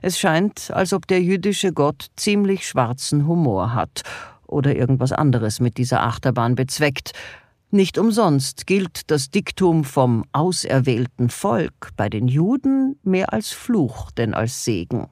Es 0.01 0.19
scheint, 0.19 0.71
als 0.71 0.93
ob 0.93 1.07
der 1.07 1.21
jüdische 1.21 1.73
Gott 1.73 2.07
ziemlich 2.15 2.67
schwarzen 2.67 3.27
Humor 3.27 3.73
hat 3.73 4.01
oder 4.47 4.75
irgendwas 4.75 5.11
anderes 5.11 5.59
mit 5.59 5.77
dieser 5.77 6.03
Achterbahn 6.03 6.55
bezweckt, 6.55 7.13
nicht 7.73 7.97
umsonst 7.97 8.67
gilt 8.67 9.09
das 9.11 9.29
Diktum 9.29 9.83
vom 9.83 10.25
auserwählten 10.31 11.29
Volk 11.29 11.89
bei 11.95 12.09
den 12.09 12.27
Juden 12.27 12.99
mehr 13.03 13.33
als 13.33 13.51
Fluch 13.51 14.11
denn 14.11 14.33
als 14.33 14.63
Segen. 14.63 15.07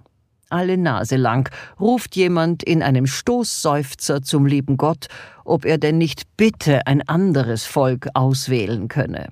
Alle 0.50 0.78
Nase 0.78 1.16
lang 1.16 1.50
ruft 1.80 2.16
jemand 2.16 2.64
in 2.64 2.82
einem 2.82 3.06
Stoßseufzer 3.06 4.24
zum 4.24 4.46
lieben 4.46 4.78
Gott, 4.78 5.08
ob 5.46 5.64
er 5.64 5.78
denn 5.78 5.98
nicht 5.98 6.24
bitte 6.38 6.88
ein 6.88 7.08
anderes 7.08 7.66
Volk 7.66 8.08
auswählen 8.14 8.88
könne. 8.88 9.30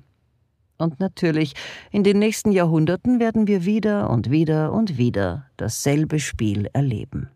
Und 0.78 1.00
natürlich, 1.00 1.54
in 1.90 2.04
den 2.04 2.20
nächsten 2.20 2.52
Jahrhunderten 2.52 3.18
werden 3.18 3.48
wir 3.48 3.64
wieder 3.64 4.10
und 4.10 4.30
wieder 4.30 4.72
und 4.72 4.96
wieder 4.96 5.46
dasselbe 5.56 6.20
Spiel 6.20 6.68
erleben. 6.72 7.30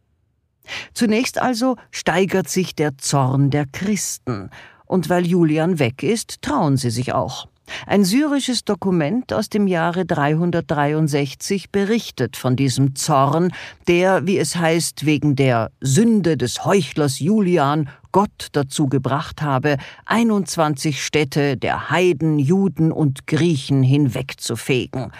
Zunächst 0.94 1.38
also 1.38 1.76
steigert 1.90 2.48
sich 2.48 2.76
der 2.76 2.96
Zorn 2.98 3.50
der 3.50 3.66
Christen, 3.66 4.50
und 4.92 5.08
weil 5.08 5.26
Julian 5.26 5.78
weg 5.78 6.02
ist, 6.02 6.42
trauen 6.42 6.76
sie 6.76 6.90
sich 6.90 7.14
auch. 7.14 7.48
Ein 7.86 8.04
syrisches 8.04 8.64
Dokument 8.64 9.32
aus 9.32 9.48
dem 9.48 9.66
Jahre 9.66 10.04
363 10.04 11.70
berichtet 11.70 12.36
von 12.36 12.56
diesem 12.56 12.94
Zorn, 12.94 13.52
der, 13.88 14.26
wie 14.26 14.36
es 14.36 14.54
heißt, 14.54 15.06
wegen 15.06 15.34
der 15.34 15.70
Sünde 15.80 16.36
des 16.36 16.66
Heuchlers 16.66 17.20
Julian 17.20 17.88
Gott 18.10 18.48
dazu 18.52 18.88
gebracht 18.88 19.40
habe, 19.40 19.78
21 20.04 21.02
Städte 21.02 21.56
der 21.56 21.88
Heiden, 21.88 22.38
Juden 22.38 22.92
und 22.92 23.26
Griechen 23.26 23.82
hinwegzufegen. 23.82 25.10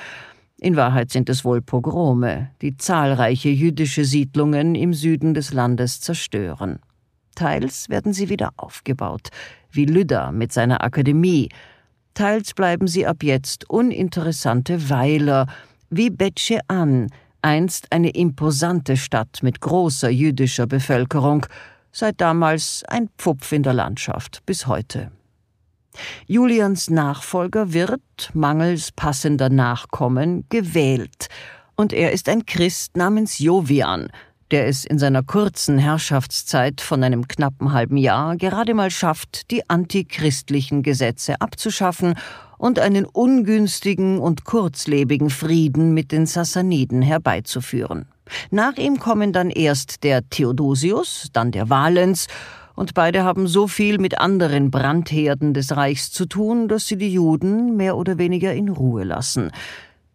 In 0.58 0.76
Wahrheit 0.76 1.10
sind 1.10 1.30
es 1.30 1.46
wohl 1.46 1.62
Pogrome, 1.62 2.50
die 2.60 2.76
zahlreiche 2.76 3.48
jüdische 3.48 4.04
Siedlungen 4.04 4.74
im 4.74 4.92
Süden 4.92 5.32
des 5.32 5.54
Landes 5.54 6.02
zerstören. 6.02 6.78
Teils 7.34 7.88
werden 7.88 8.12
sie 8.12 8.28
wieder 8.28 8.50
aufgebaut, 8.56 9.28
wie 9.70 9.84
Lydda 9.84 10.32
mit 10.32 10.52
seiner 10.52 10.84
Akademie, 10.84 11.48
teils 12.14 12.54
bleiben 12.54 12.86
sie 12.86 13.06
ab 13.06 13.22
jetzt 13.22 13.68
uninteressante 13.70 14.90
Weiler, 14.90 15.46
wie 15.90 16.10
Bet 16.10 16.40
An, 16.68 17.08
einst 17.42 17.90
eine 17.90 18.10
imposante 18.10 18.96
Stadt 18.96 19.42
mit 19.42 19.60
großer 19.60 20.10
jüdischer 20.10 20.66
Bevölkerung, 20.66 21.46
seit 21.90 22.20
damals 22.20 22.84
ein 22.88 23.08
Pfupf 23.18 23.52
in 23.52 23.62
der 23.62 23.74
Landschaft 23.74 24.42
bis 24.46 24.66
heute. 24.66 25.10
Julians 26.26 26.88
Nachfolger 26.88 27.72
wird, 27.72 28.30
mangels 28.32 28.92
passender 28.92 29.50
Nachkommen, 29.50 30.46
gewählt, 30.48 31.28
und 31.74 31.92
er 31.92 32.12
ist 32.12 32.28
ein 32.28 32.46
Christ 32.46 32.96
namens 32.96 33.38
Jovian, 33.38 34.08
der 34.52 34.68
es 34.68 34.84
in 34.84 34.98
seiner 34.98 35.22
kurzen 35.22 35.78
Herrschaftszeit 35.78 36.80
von 36.82 37.02
einem 37.02 37.26
knappen 37.26 37.72
halben 37.72 37.96
Jahr 37.96 38.36
gerade 38.36 38.74
mal 38.74 38.90
schafft, 38.90 39.50
die 39.50 39.68
antichristlichen 39.68 40.82
Gesetze 40.82 41.40
abzuschaffen 41.40 42.14
und 42.58 42.78
einen 42.78 43.06
ungünstigen 43.06 44.18
und 44.18 44.44
kurzlebigen 44.44 45.30
Frieden 45.30 45.94
mit 45.94 46.12
den 46.12 46.26
Sassaniden 46.26 47.02
herbeizuführen. 47.02 48.06
Nach 48.50 48.76
ihm 48.76 49.00
kommen 49.00 49.32
dann 49.32 49.50
erst 49.50 50.04
der 50.04 50.28
Theodosius, 50.28 51.28
dann 51.32 51.50
der 51.50 51.70
Valens, 51.70 52.28
und 52.74 52.94
beide 52.94 53.22
haben 53.22 53.46
so 53.48 53.68
viel 53.68 53.98
mit 53.98 54.18
anderen 54.18 54.70
Brandherden 54.70 55.52
des 55.52 55.76
Reichs 55.76 56.10
zu 56.10 56.24
tun, 56.24 56.68
dass 56.68 56.86
sie 56.88 56.96
die 56.96 57.12
Juden 57.12 57.76
mehr 57.76 57.96
oder 57.96 58.16
weniger 58.16 58.54
in 58.54 58.70
Ruhe 58.70 59.04
lassen. 59.04 59.50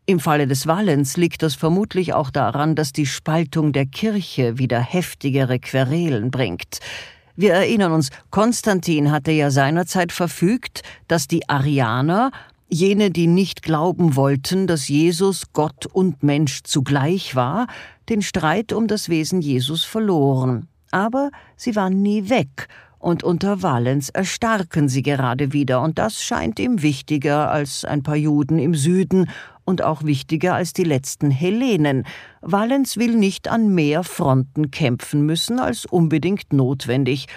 Im 0.10 0.22
Falle 0.22 0.48
des 0.48 0.68
Wallens 0.68 1.18
liegt 1.18 1.44
das 1.44 1.56
vermutlich 1.56 2.14
auch 2.14 2.30
daran, 2.30 2.76
dass 2.76 2.94
die 2.94 3.06
Spaltung 3.06 3.74
der 3.74 3.86
Kirche 3.86 4.58
wieder 4.58 4.80
heftigere 4.80 5.60
Querelen 5.60 6.32
bringt. 6.32 6.80
Wir 7.36 7.52
erinnern 7.52 7.92
uns, 7.92 8.10
Konstantin 8.30 9.12
hatte 9.12 9.32
ja 9.32 9.52
seinerzeit 9.52 10.14
verfügt, 10.14 10.84
dass 11.10 11.28
die 11.28 11.50
Arianer, 11.50 12.32
jene, 12.70 13.12
die 13.12 13.28
nicht 13.28 13.64
glauben 13.64 14.16
wollten, 14.16 14.66
dass 14.66 14.88
Jesus 14.88 15.52
Gott 15.52 15.86
und 15.86 16.24
Mensch 16.24 16.64
zugleich 16.64 17.36
war, 17.36 17.68
den 18.08 18.22
Streit 18.22 18.72
um 18.72 18.88
das 18.88 19.10
Wesen 19.10 19.42
Jesus 19.42 19.84
verloren. 19.84 20.70
Aber 20.90 21.32
sie 21.58 21.76
waren 21.76 22.02
nie 22.02 22.30
weg, 22.30 22.70
und 23.00 23.24
unter 23.24 23.62
Valens 23.62 24.10
erstarken 24.10 24.88
sie 24.88 25.04
gerade 25.04 25.52
wieder, 25.52 25.82
und 25.82 26.00
das 26.00 26.24
scheint 26.24 26.60
ihm 26.60 26.82
wichtiger 26.82 27.52
als 27.52 27.84
ein 27.84 28.04
paar 28.04 28.16
Juden 28.16 28.58
im 28.58 28.74
Süden 28.74 29.30
und 29.68 29.84
auch 29.84 30.04
wichtiger 30.04 30.56
als 30.56 30.72
die 30.72 30.86
letzten 30.86 31.30
Hellenen. 31.30 32.06
Valens 32.42 32.96
will 32.96 33.16
nicht 33.16 33.50
an 33.50 33.76
mehr 33.76 34.04
Fronten 34.04 34.72
kämpfen 34.72 35.26
müssen 35.26 35.60
als 35.60 35.86
unbedingt 35.86 36.54
notwendig. 36.54 37.28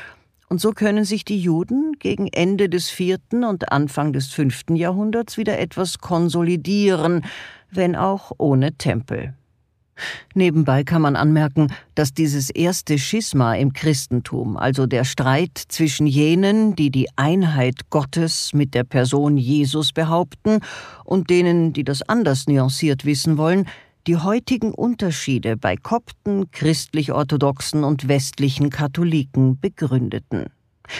Und 0.48 0.60
so 0.60 0.70
können 0.70 1.04
sich 1.04 1.24
die 1.24 1.40
Juden 1.40 1.94
gegen 1.98 2.28
Ende 2.28 2.68
des 2.68 2.88
vierten 2.88 3.42
und 3.42 3.72
Anfang 3.72 4.12
des 4.12 4.28
fünften 4.28 4.76
Jahrhunderts 4.76 5.38
wieder 5.38 5.58
etwas 5.58 5.98
konsolidieren, 5.98 7.24
wenn 7.70 7.96
auch 7.96 8.30
ohne 8.38 8.74
Tempel. 8.74 9.34
Nebenbei 10.34 10.84
kann 10.84 11.02
man 11.02 11.16
anmerken, 11.16 11.72
dass 11.94 12.12
dieses 12.14 12.50
erste 12.50 12.98
Schisma 12.98 13.54
im 13.54 13.72
Christentum, 13.72 14.56
also 14.56 14.86
der 14.86 15.04
Streit 15.04 15.56
zwischen 15.68 16.06
jenen, 16.06 16.76
die 16.76 16.90
die 16.90 17.08
Einheit 17.16 17.90
Gottes 17.90 18.52
mit 18.52 18.74
der 18.74 18.84
Person 18.84 19.36
Jesus 19.36 19.92
behaupten, 19.92 20.60
und 21.04 21.30
denen, 21.30 21.72
die 21.72 21.84
das 21.84 22.02
anders 22.02 22.46
nuanciert 22.46 23.04
wissen 23.04 23.36
wollen, 23.36 23.66
die 24.06 24.16
heutigen 24.16 24.72
Unterschiede 24.72 25.56
bei 25.56 25.76
Kopten, 25.76 26.50
christlich-orthodoxen 26.50 27.84
und 27.84 28.08
westlichen 28.08 28.70
Katholiken 28.70 29.60
begründeten. 29.60 30.46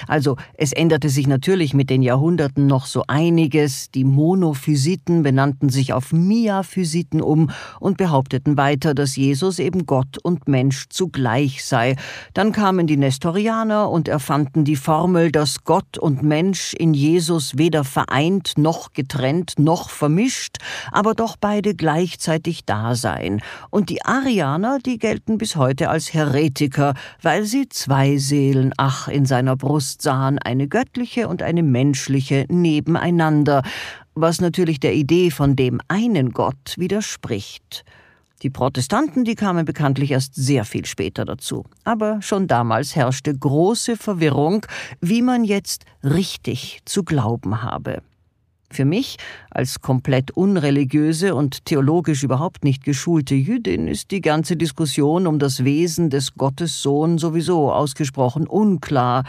Also 0.07 0.37
es 0.55 0.73
änderte 0.73 1.09
sich 1.09 1.27
natürlich 1.27 1.75
mit 1.75 1.91
den 1.91 2.03
Jahrhunderten 2.03 2.67
noch 2.67 2.87
so 2.87 3.05
einiges, 3.09 3.91
die 3.91 4.05
Monophysiten 4.05 5.23
benannten 5.23 5.69
sich 5.69 5.93
auf 5.93 6.13
Miaphysiten 6.13 7.21
um 7.21 7.51
und 7.81 7.97
behaupteten 7.97 8.57
weiter, 8.57 8.95
dass 8.95 9.17
Jesus 9.17 9.59
eben 9.59 9.87
Gott 9.87 10.19
und 10.23 10.49
Mensch 10.49 10.87
zugleich 10.89 11.65
sei. 11.65 11.97
Dann 12.35 12.53
kamen 12.53 12.87
die 12.87 12.97
Nestorianer 12.97 13.91
und 13.91 14.09
erfanden 14.09 14.65
die 14.65 14.77
Formel, 14.77 15.33
dass 15.33 15.65
Gott 15.65 15.99
und 15.99 16.23
Mensch 16.23 16.75
in 16.75 16.95
Jesus 16.95 17.59
weder 17.59 17.85
vereint 17.85 18.55
noch 18.57 18.93
getrennt 18.93 19.55
noch 19.59 19.91
vermischt, 19.91 20.59
aber 20.93 21.15
doch 21.15 21.37
beide 21.37 21.75
gleichzeitig 21.75 22.65
da 22.65 22.95
seien. 22.95 23.41
Und 23.71 23.91
die 23.91 24.05
Arianer, 24.05 24.79
die 24.85 24.99
gelten 24.99 25.39
bis 25.39 25.57
heute 25.57 25.91
als 25.91 26.15
Heretiker, 26.15 26.95
weil 27.23 27.45
sie 27.45 27.69
zwei 27.69 28.17
Seelen 28.17 28.73
ach 28.77 29.09
in 29.09 29.27
seiner 29.27 29.57
Brust 29.57 29.80
Brust 29.81 30.03
sahen, 30.03 30.39
eine 30.39 30.69
göttliche 30.69 31.27
und 31.27 31.43
eine 31.43 31.63
menschliche 31.63 32.45
nebeneinander, 32.51 33.63
was 34.15 34.43
natürlich 34.43 34.79
der 34.79 34.93
Idee 34.93 35.31
von 35.31 35.57
dem 35.57 35.81
einen 35.89 36.33
Gott 36.33 36.75
widerspricht. 36.77 37.87
Die 38.43 38.51
Protestanten, 38.51 39.25
die 39.25 39.37
kamen 39.37 39.65
bekanntlich 39.65 40.11
erst 40.11 40.35
sehr 40.35 40.67
viel 40.67 40.85
später 40.85 41.25
dazu. 41.25 41.65
Aber 41.85 42.21
schon 42.21 42.47
damals 42.47 42.95
herrschte 42.95 43.35
große 43.35 43.97
Verwirrung, 43.97 44.67
wie 45.01 45.23
man 45.23 45.45
jetzt 45.45 45.87
richtig 46.05 46.81
zu 46.85 47.03
glauben 47.03 47.63
habe. 47.63 48.03
Für 48.73 48.85
mich, 48.85 49.17
als 49.51 49.81
komplett 49.81 50.31
unreligiöse 50.31 51.35
und 51.35 51.65
theologisch 51.65 52.23
überhaupt 52.23 52.63
nicht 52.63 52.85
geschulte 52.85 53.35
Jüdin, 53.35 53.89
ist 53.89 54.13
die 54.13 54.21
ganze 54.21 54.57
Diskussion 54.57 55.27
um 55.27 55.41
das 55.41 55.65
Wesen 55.65 56.09
des 56.09 56.35
Gottessohn 56.35 57.19
sowieso 57.19 57.73
ausgesprochen 57.73 58.47
unklar, 58.47 59.25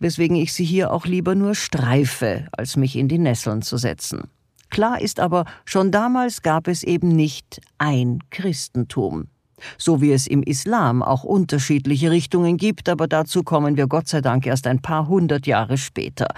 weswegen 0.00 0.36
ich 0.36 0.52
sie 0.52 0.64
hier 0.64 0.92
auch 0.92 1.06
lieber 1.06 1.34
nur 1.34 1.54
streife, 1.54 2.46
als 2.52 2.76
mich 2.76 2.96
in 2.96 3.06
die 3.06 3.18
Nesseln 3.18 3.62
zu 3.62 3.76
setzen. 3.76 4.22
Klar 4.70 5.00
ist 5.00 5.20
aber, 5.20 5.44
schon 5.64 5.90
damals 5.90 6.42
gab 6.42 6.68
es 6.68 6.82
eben 6.82 7.08
nicht 7.08 7.60
ein 7.78 8.20
Christentum. 8.30 9.28
So 9.76 10.00
wie 10.00 10.12
es 10.12 10.26
im 10.26 10.42
Islam 10.42 11.02
auch 11.02 11.22
unterschiedliche 11.22 12.10
Richtungen 12.10 12.56
gibt, 12.56 12.88
aber 12.88 13.06
dazu 13.06 13.42
kommen 13.42 13.76
wir 13.76 13.88
Gott 13.88 14.08
sei 14.08 14.20
Dank 14.22 14.46
erst 14.46 14.66
ein 14.66 14.80
paar 14.80 15.06
hundert 15.06 15.46
Jahre 15.46 15.76
später. 15.76 16.28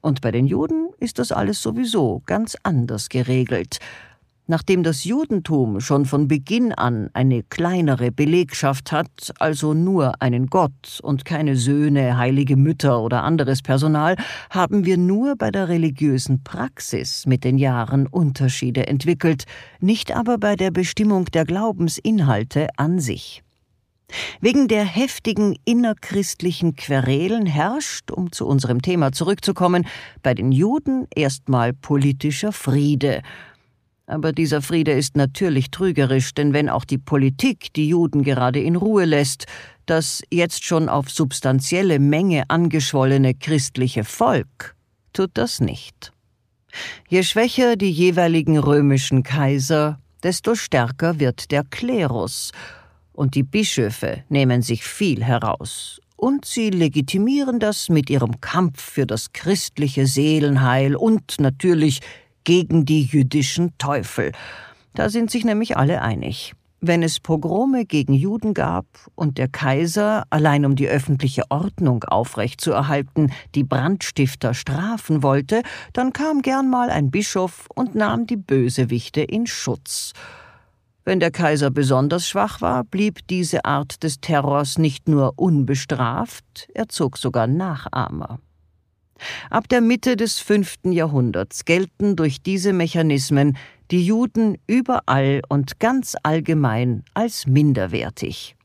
Und 0.00 0.20
bei 0.20 0.30
den 0.30 0.46
Juden 0.46 0.90
ist 1.00 1.18
das 1.18 1.32
alles 1.32 1.62
sowieso 1.62 2.22
ganz 2.26 2.56
anders 2.62 3.08
geregelt. 3.08 3.78
Nachdem 4.50 4.82
das 4.82 5.04
Judentum 5.04 5.78
schon 5.78 6.06
von 6.06 6.26
Beginn 6.26 6.72
an 6.72 7.10
eine 7.12 7.42
kleinere 7.42 8.10
Belegschaft 8.10 8.92
hat, 8.92 9.34
also 9.38 9.74
nur 9.74 10.22
einen 10.22 10.46
Gott 10.46 11.00
und 11.02 11.26
keine 11.26 11.54
Söhne, 11.54 12.16
heilige 12.16 12.56
Mütter 12.56 13.02
oder 13.02 13.24
anderes 13.24 13.60
Personal, 13.60 14.16
haben 14.48 14.86
wir 14.86 14.96
nur 14.96 15.36
bei 15.36 15.50
der 15.50 15.68
religiösen 15.68 16.42
Praxis 16.44 17.26
mit 17.26 17.44
den 17.44 17.58
Jahren 17.58 18.06
Unterschiede 18.06 18.86
entwickelt, 18.86 19.44
nicht 19.80 20.16
aber 20.16 20.38
bei 20.38 20.56
der 20.56 20.70
Bestimmung 20.70 21.26
der 21.26 21.44
Glaubensinhalte 21.44 22.68
an 22.78 23.00
sich. 23.00 23.42
Wegen 24.40 24.68
der 24.68 24.84
heftigen 24.84 25.56
innerchristlichen 25.66 26.74
Querelen 26.74 27.44
herrscht, 27.44 28.10
um 28.10 28.32
zu 28.32 28.46
unserem 28.46 28.80
Thema 28.80 29.12
zurückzukommen, 29.12 29.86
bei 30.22 30.32
den 30.32 30.52
Juden 30.52 31.06
erstmal 31.14 31.74
politischer 31.74 32.52
Friede, 32.52 33.20
aber 34.08 34.32
dieser 34.32 34.62
Friede 34.62 34.92
ist 34.92 35.16
natürlich 35.16 35.70
trügerisch, 35.70 36.32
denn 36.32 36.52
wenn 36.54 36.70
auch 36.70 36.84
die 36.84 36.98
Politik 36.98 37.72
die 37.74 37.88
Juden 37.88 38.22
gerade 38.22 38.58
in 38.58 38.74
Ruhe 38.74 39.04
lässt, 39.04 39.46
das 39.84 40.22
jetzt 40.30 40.64
schon 40.64 40.88
auf 40.88 41.10
substanzielle 41.10 41.98
Menge 41.98 42.44
angeschwollene 42.48 43.34
christliche 43.34 44.04
Volk 44.04 44.74
tut 45.12 45.30
das 45.34 45.60
nicht. 45.60 46.12
Je 47.08 47.22
schwächer 47.22 47.76
die 47.76 47.90
jeweiligen 47.90 48.58
römischen 48.58 49.22
Kaiser, 49.22 49.98
desto 50.22 50.54
stärker 50.54 51.20
wird 51.20 51.50
der 51.50 51.64
Klerus, 51.64 52.52
und 53.12 53.34
die 53.34 53.42
Bischöfe 53.42 54.22
nehmen 54.28 54.62
sich 54.62 54.84
viel 54.84 55.24
heraus, 55.24 56.00
und 56.16 56.44
sie 56.44 56.70
legitimieren 56.70 57.58
das 57.58 57.88
mit 57.88 58.10
ihrem 58.10 58.40
Kampf 58.40 58.80
für 58.80 59.06
das 59.06 59.32
christliche 59.32 60.06
Seelenheil 60.06 60.96
und 60.96 61.40
natürlich 61.40 62.00
gegen 62.48 62.86
die 62.86 63.02
jüdischen 63.02 63.76
Teufel. 63.76 64.32
Da 64.94 65.10
sind 65.10 65.30
sich 65.30 65.44
nämlich 65.44 65.76
alle 65.76 66.00
einig. 66.00 66.54
Wenn 66.80 67.02
es 67.02 67.20
Pogrome 67.20 67.84
gegen 67.84 68.14
Juden 68.14 68.54
gab 68.54 68.86
und 69.14 69.36
der 69.36 69.48
Kaiser, 69.48 70.24
allein 70.30 70.64
um 70.64 70.74
die 70.74 70.88
öffentliche 70.88 71.42
Ordnung 71.50 72.04
aufrechtzuerhalten, 72.04 73.32
die 73.54 73.64
Brandstifter 73.64 74.54
strafen 74.54 75.22
wollte, 75.22 75.60
dann 75.92 76.14
kam 76.14 76.40
gern 76.40 76.70
mal 76.70 76.88
ein 76.88 77.10
Bischof 77.10 77.66
und 77.74 77.94
nahm 77.94 78.26
die 78.26 78.38
Bösewichte 78.38 79.20
in 79.20 79.46
Schutz. 79.46 80.14
Wenn 81.04 81.20
der 81.20 81.30
Kaiser 81.30 81.70
besonders 81.70 82.26
schwach 82.26 82.62
war, 82.62 82.82
blieb 82.82 83.26
diese 83.28 83.66
Art 83.66 84.02
des 84.02 84.22
Terrors 84.22 84.78
nicht 84.78 85.06
nur 85.06 85.34
unbestraft, 85.36 86.66
er 86.72 86.88
zog 86.88 87.18
sogar 87.18 87.46
Nachahmer. 87.46 88.38
Ab 89.50 89.68
der 89.68 89.80
Mitte 89.80 90.16
des 90.16 90.38
fünften 90.38 90.92
Jahrhunderts 90.92 91.64
gelten 91.64 92.16
durch 92.16 92.42
diese 92.42 92.72
Mechanismen 92.72 93.56
die 93.90 94.04
Juden 94.04 94.58
überall 94.66 95.42
und 95.48 95.80
ganz 95.80 96.14
allgemein 96.22 97.04
als 97.14 97.46
minderwertig. 97.46 98.56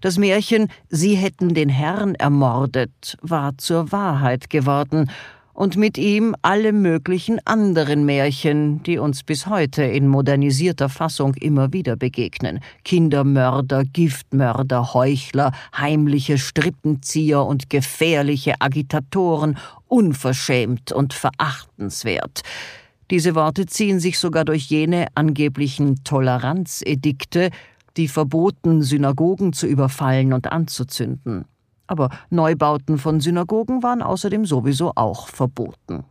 Das 0.00 0.18
Märchen 0.18 0.68
Sie 0.88 1.14
hätten 1.16 1.54
den 1.54 1.68
Herrn 1.68 2.14
ermordet 2.14 3.16
war 3.20 3.56
zur 3.58 3.92
Wahrheit 3.92 4.50
geworden, 4.50 5.10
und 5.54 5.76
mit 5.76 5.98
ihm 5.98 6.34
alle 6.42 6.72
möglichen 6.72 7.38
anderen 7.46 8.04
Märchen, 8.04 8.82
die 8.82 8.98
uns 8.98 9.22
bis 9.22 9.46
heute 9.46 9.82
in 9.82 10.08
modernisierter 10.08 10.88
Fassung 10.88 11.34
immer 11.34 11.72
wieder 11.72 11.96
begegnen. 11.96 12.60
Kindermörder, 12.84 13.84
Giftmörder, 13.84 14.94
Heuchler, 14.94 15.52
heimliche 15.76 16.38
Strippenzieher 16.38 17.44
und 17.44 17.70
gefährliche 17.70 18.54
Agitatoren, 18.60 19.58
unverschämt 19.88 20.92
und 20.92 21.12
verachtenswert. 21.12 22.42
Diese 23.10 23.34
Worte 23.34 23.66
ziehen 23.66 24.00
sich 24.00 24.18
sogar 24.18 24.46
durch 24.46 24.64
jene 24.70 25.08
angeblichen 25.14 26.02
Toleranzedikte, 26.02 27.50
die 27.98 28.08
verboten, 28.08 28.82
Synagogen 28.82 29.52
zu 29.52 29.66
überfallen 29.66 30.32
und 30.32 30.50
anzuzünden 30.50 31.44
aber 31.86 32.10
Neubauten 32.30 32.98
von 32.98 33.20
Synagogen 33.20 33.82
waren 33.82 34.02
außerdem 34.02 34.46
sowieso 34.46 34.92
auch 34.94 35.28
verboten. 35.28 36.04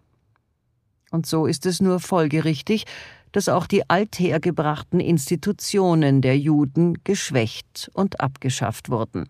Und 1.11 1.25
so 1.25 1.45
ist 1.45 1.65
es 1.65 1.81
nur 1.81 1.99
folgerichtig, 1.99 2.85
dass 3.31 3.49
auch 3.49 3.67
die 3.67 3.89
althergebrachten 3.89 4.99
Institutionen 4.99 6.21
der 6.21 6.37
Juden 6.37 7.03
geschwächt 7.03 7.89
und 7.93 8.19
abgeschafft 8.19 8.89
wurden. 8.89 9.25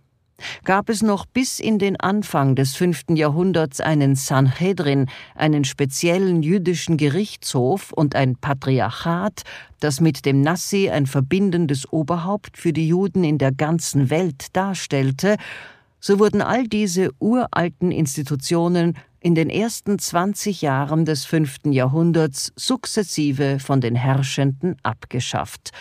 Gab 0.63 0.89
es 0.89 1.03
noch 1.03 1.27
bis 1.27 1.59
in 1.59 1.77
den 1.77 1.99
Anfang 1.99 2.55
des 2.55 2.75
fünften 2.75 3.15
Jahrhunderts 3.15 3.79
einen 3.79 4.15
Sanhedrin, 4.15 5.07
einen 5.35 5.63
speziellen 5.63 6.41
jüdischen 6.41 6.97
Gerichtshof 6.97 7.91
und 7.93 8.15
ein 8.15 8.35
Patriarchat, 8.35 9.43
das 9.79 10.01
mit 10.01 10.25
dem 10.25 10.41
Nassi 10.41 10.89
ein 10.89 11.05
verbindendes 11.05 11.91
Oberhaupt 11.91 12.57
für 12.57 12.73
die 12.73 12.87
Juden 12.87 13.23
in 13.23 13.37
der 13.37 13.51
ganzen 13.51 14.09
Welt 14.09 14.47
darstellte, 14.55 15.37
so 16.01 16.19
wurden 16.19 16.41
all 16.41 16.67
diese 16.67 17.11
uralten 17.19 17.91
Institutionen 17.91 18.97
in 19.21 19.35
den 19.35 19.49
ersten 19.49 19.99
20 19.99 20.61
Jahren 20.61 21.05
des 21.05 21.23
fünften 21.23 21.71
Jahrhunderts 21.71 22.51
sukzessive 22.55 23.59
von 23.59 23.79
den 23.79 23.95
Herrschenden 23.95 24.75
abgeschafft. 24.83 25.71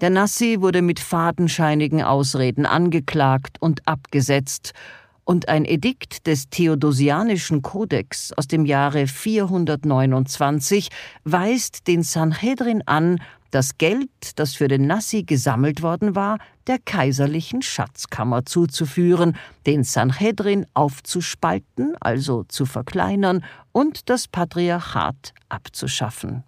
Der 0.00 0.10
Nassi 0.10 0.56
wurde 0.60 0.82
mit 0.82 0.98
fadenscheinigen 0.98 2.02
Ausreden 2.02 2.66
angeklagt 2.66 3.56
und 3.60 3.86
abgesetzt, 3.86 4.74
und 5.24 5.48
ein 5.48 5.64
Edikt 5.64 6.26
des 6.26 6.50
Theodosianischen 6.50 7.62
Kodex 7.62 8.32
aus 8.32 8.48
dem 8.48 8.66
Jahre 8.66 9.06
429 9.06 10.88
weist 11.24 11.86
den 11.86 12.02
Sanhedrin 12.02 12.82
an, 12.86 13.20
das 13.52 13.78
Geld, 13.78 14.10
das 14.36 14.54
für 14.54 14.66
den 14.66 14.86
Nassi 14.86 15.22
gesammelt 15.22 15.82
worden 15.82 16.16
war, 16.16 16.38
der 16.66 16.78
kaiserlichen 16.78 17.62
Schatzkammer 17.62 18.44
zuzuführen, 18.44 19.36
den 19.66 19.84
Sanhedrin 19.84 20.66
aufzuspalten, 20.74 21.94
also 22.00 22.44
zu 22.44 22.66
verkleinern, 22.66 23.44
und 23.70 24.08
das 24.10 24.26
Patriarchat 24.26 25.34
abzuschaffen. 25.48 26.44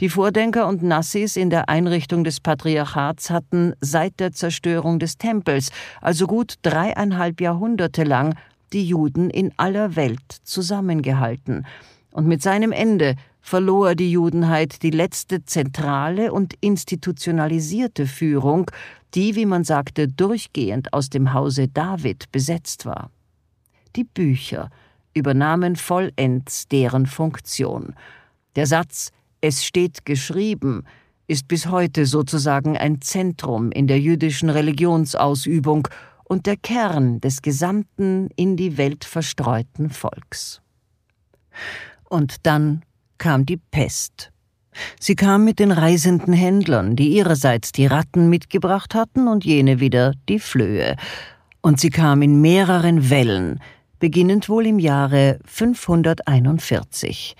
Die 0.00 0.10
Vordenker 0.10 0.68
und 0.68 0.82
Nassis 0.82 1.36
in 1.36 1.48
der 1.48 1.70
Einrichtung 1.70 2.24
des 2.24 2.40
Patriarchats 2.40 3.30
hatten 3.30 3.72
seit 3.80 4.20
der 4.20 4.32
Zerstörung 4.32 4.98
des 4.98 5.16
Tempels, 5.16 5.70
also 6.02 6.26
gut 6.26 6.56
dreieinhalb 6.62 7.40
Jahrhunderte 7.40 8.04
lang, 8.04 8.36
die 8.74 8.86
Juden 8.86 9.30
in 9.30 9.52
aller 9.56 9.96
Welt 9.96 10.40
zusammengehalten, 10.42 11.66
und 12.10 12.26
mit 12.26 12.42
seinem 12.42 12.70
Ende 12.70 13.16
verlor 13.44 13.94
die 13.94 14.10
Judenheit 14.10 14.82
die 14.82 14.90
letzte 14.90 15.44
zentrale 15.44 16.32
und 16.32 16.54
institutionalisierte 16.62 18.06
Führung, 18.06 18.70
die, 19.12 19.36
wie 19.36 19.44
man 19.44 19.64
sagte, 19.64 20.08
durchgehend 20.08 20.94
aus 20.94 21.10
dem 21.10 21.34
Hause 21.34 21.68
David 21.68 22.32
besetzt 22.32 22.86
war. 22.86 23.10
Die 23.96 24.04
Bücher 24.04 24.70
übernahmen 25.12 25.76
vollends 25.76 26.68
deren 26.68 27.04
Funktion. 27.04 27.94
Der 28.56 28.66
Satz 28.66 29.12
Es 29.42 29.62
steht 29.62 30.06
geschrieben 30.06 30.84
ist 31.26 31.46
bis 31.46 31.66
heute 31.66 32.06
sozusagen 32.06 32.78
ein 32.78 33.02
Zentrum 33.02 33.72
in 33.72 33.86
der 33.86 34.00
jüdischen 34.00 34.48
Religionsausübung 34.48 35.88
und 36.24 36.46
der 36.46 36.56
Kern 36.56 37.20
des 37.20 37.42
gesamten 37.42 38.30
in 38.36 38.56
die 38.56 38.78
Welt 38.78 39.04
verstreuten 39.04 39.90
Volks. 39.90 40.62
Und 42.08 42.46
dann 42.46 42.82
kam 43.24 43.46
die 43.46 43.56
Pest. 43.56 44.32
Sie 45.00 45.14
kam 45.14 45.46
mit 45.46 45.58
den 45.58 45.72
reisenden 45.72 46.34
Händlern, 46.34 46.94
die 46.94 47.08
ihrerseits 47.08 47.72
die 47.72 47.86
Ratten 47.86 48.28
mitgebracht 48.28 48.94
hatten 48.94 49.28
und 49.28 49.46
jene 49.46 49.80
wieder 49.80 50.12
die 50.28 50.38
Flöhe. 50.38 50.96
Und 51.62 51.80
sie 51.80 51.88
kam 51.88 52.20
in 52.20 52.42
mehreren 52.42 53.08
Wellen, 53.08 53.60
beginnend 53.98 54.50
wohl 54.50 54.66
im 54.66 54.78
Jahre 54.78 55.38
541. 55.46 57.34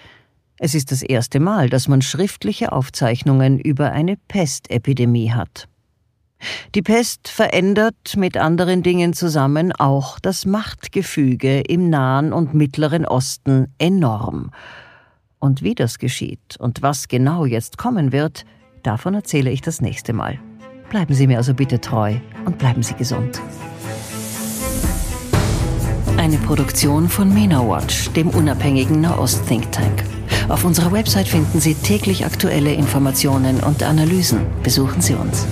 Es 0.57 0.75
ist 0.75 0.91
das 0.91 1.03
erste 1.03 1.39
Mal, 1.39 1.69
dass 1.69 1.87
man 1.87 2.01
schriftliche 2.01 2.73
Aufzeichnungen 2.73 3.61
über 3.61 3.93
eine 3.93 4.17
Pestepidemie 4.17 5.33
hat. 5.33 5.69
Die 6.75 6.83
Pest 6.83 7.29
verändert 7.29 8.17
mit 8.17 8.39
anderen 8.39 8.83
Dingen 8.83 9.13
zusammen 9.13 9.71
auch 9.73 10.19
das 10.19 10.47
Machtgefüge 10.47 11.61
im 11.61 11.91
Nahen 11.91 12.33
und 12.33 12.55
Mittleren 12.55 13.05
Osten 13.05 13.75
enorm. 13.77 14.51
Und 15.45 15.63
wie 15.63 15.75
das 15.75 15.99
geschieht 15.99 16.57
und 16.59 16.81
was 16.81 17.07
genau 17.07 17.45
jetzt 17.45 17.77
kommen 17.77 18.13
wird, 18.13 18.47
davon 18.83 19.13
erzähle 19.13 19.51
ich 19.51 19.61
das 19.61 19.83
nächste 19.83 20.15
Mal. 20.15 20.39
Bleiben 20.89 21.13
Sie 21.13 21.27
mir 21.27 21.37
also 21.37 21.53
bitte 21.53 21.83
treu 21.83 22.15
und 22.47 22.57
bleiben 22.57 22.83
Sie 22.83 22.95
gesund. 22.95 23.43
Eine 26.17 26.39
Produktion 26.39 27.11
von 27.11 27.35
MENA 27.35 27.61
Watch, 27.61 28.09
dem 28.13 28.31
unabhängigen 28.31 29.03
Nahost-Think 29.03 29.71
Tank. 29.71 30.05
Auf 30.49 30.65
unserer 30.65 30.93
Website 30.93 31.29
finden 31.29 31.61
Sie 31.61 31.75
täglich 31.75 32.25
aktuelle 32.25 32.73
Informationen 32.73 33.61
und 33.61 33.83
Analysen. 33.83 34.47
Besuchen 34.63 35.03
Sie 35.03 35.13
uns. 35.13 35.47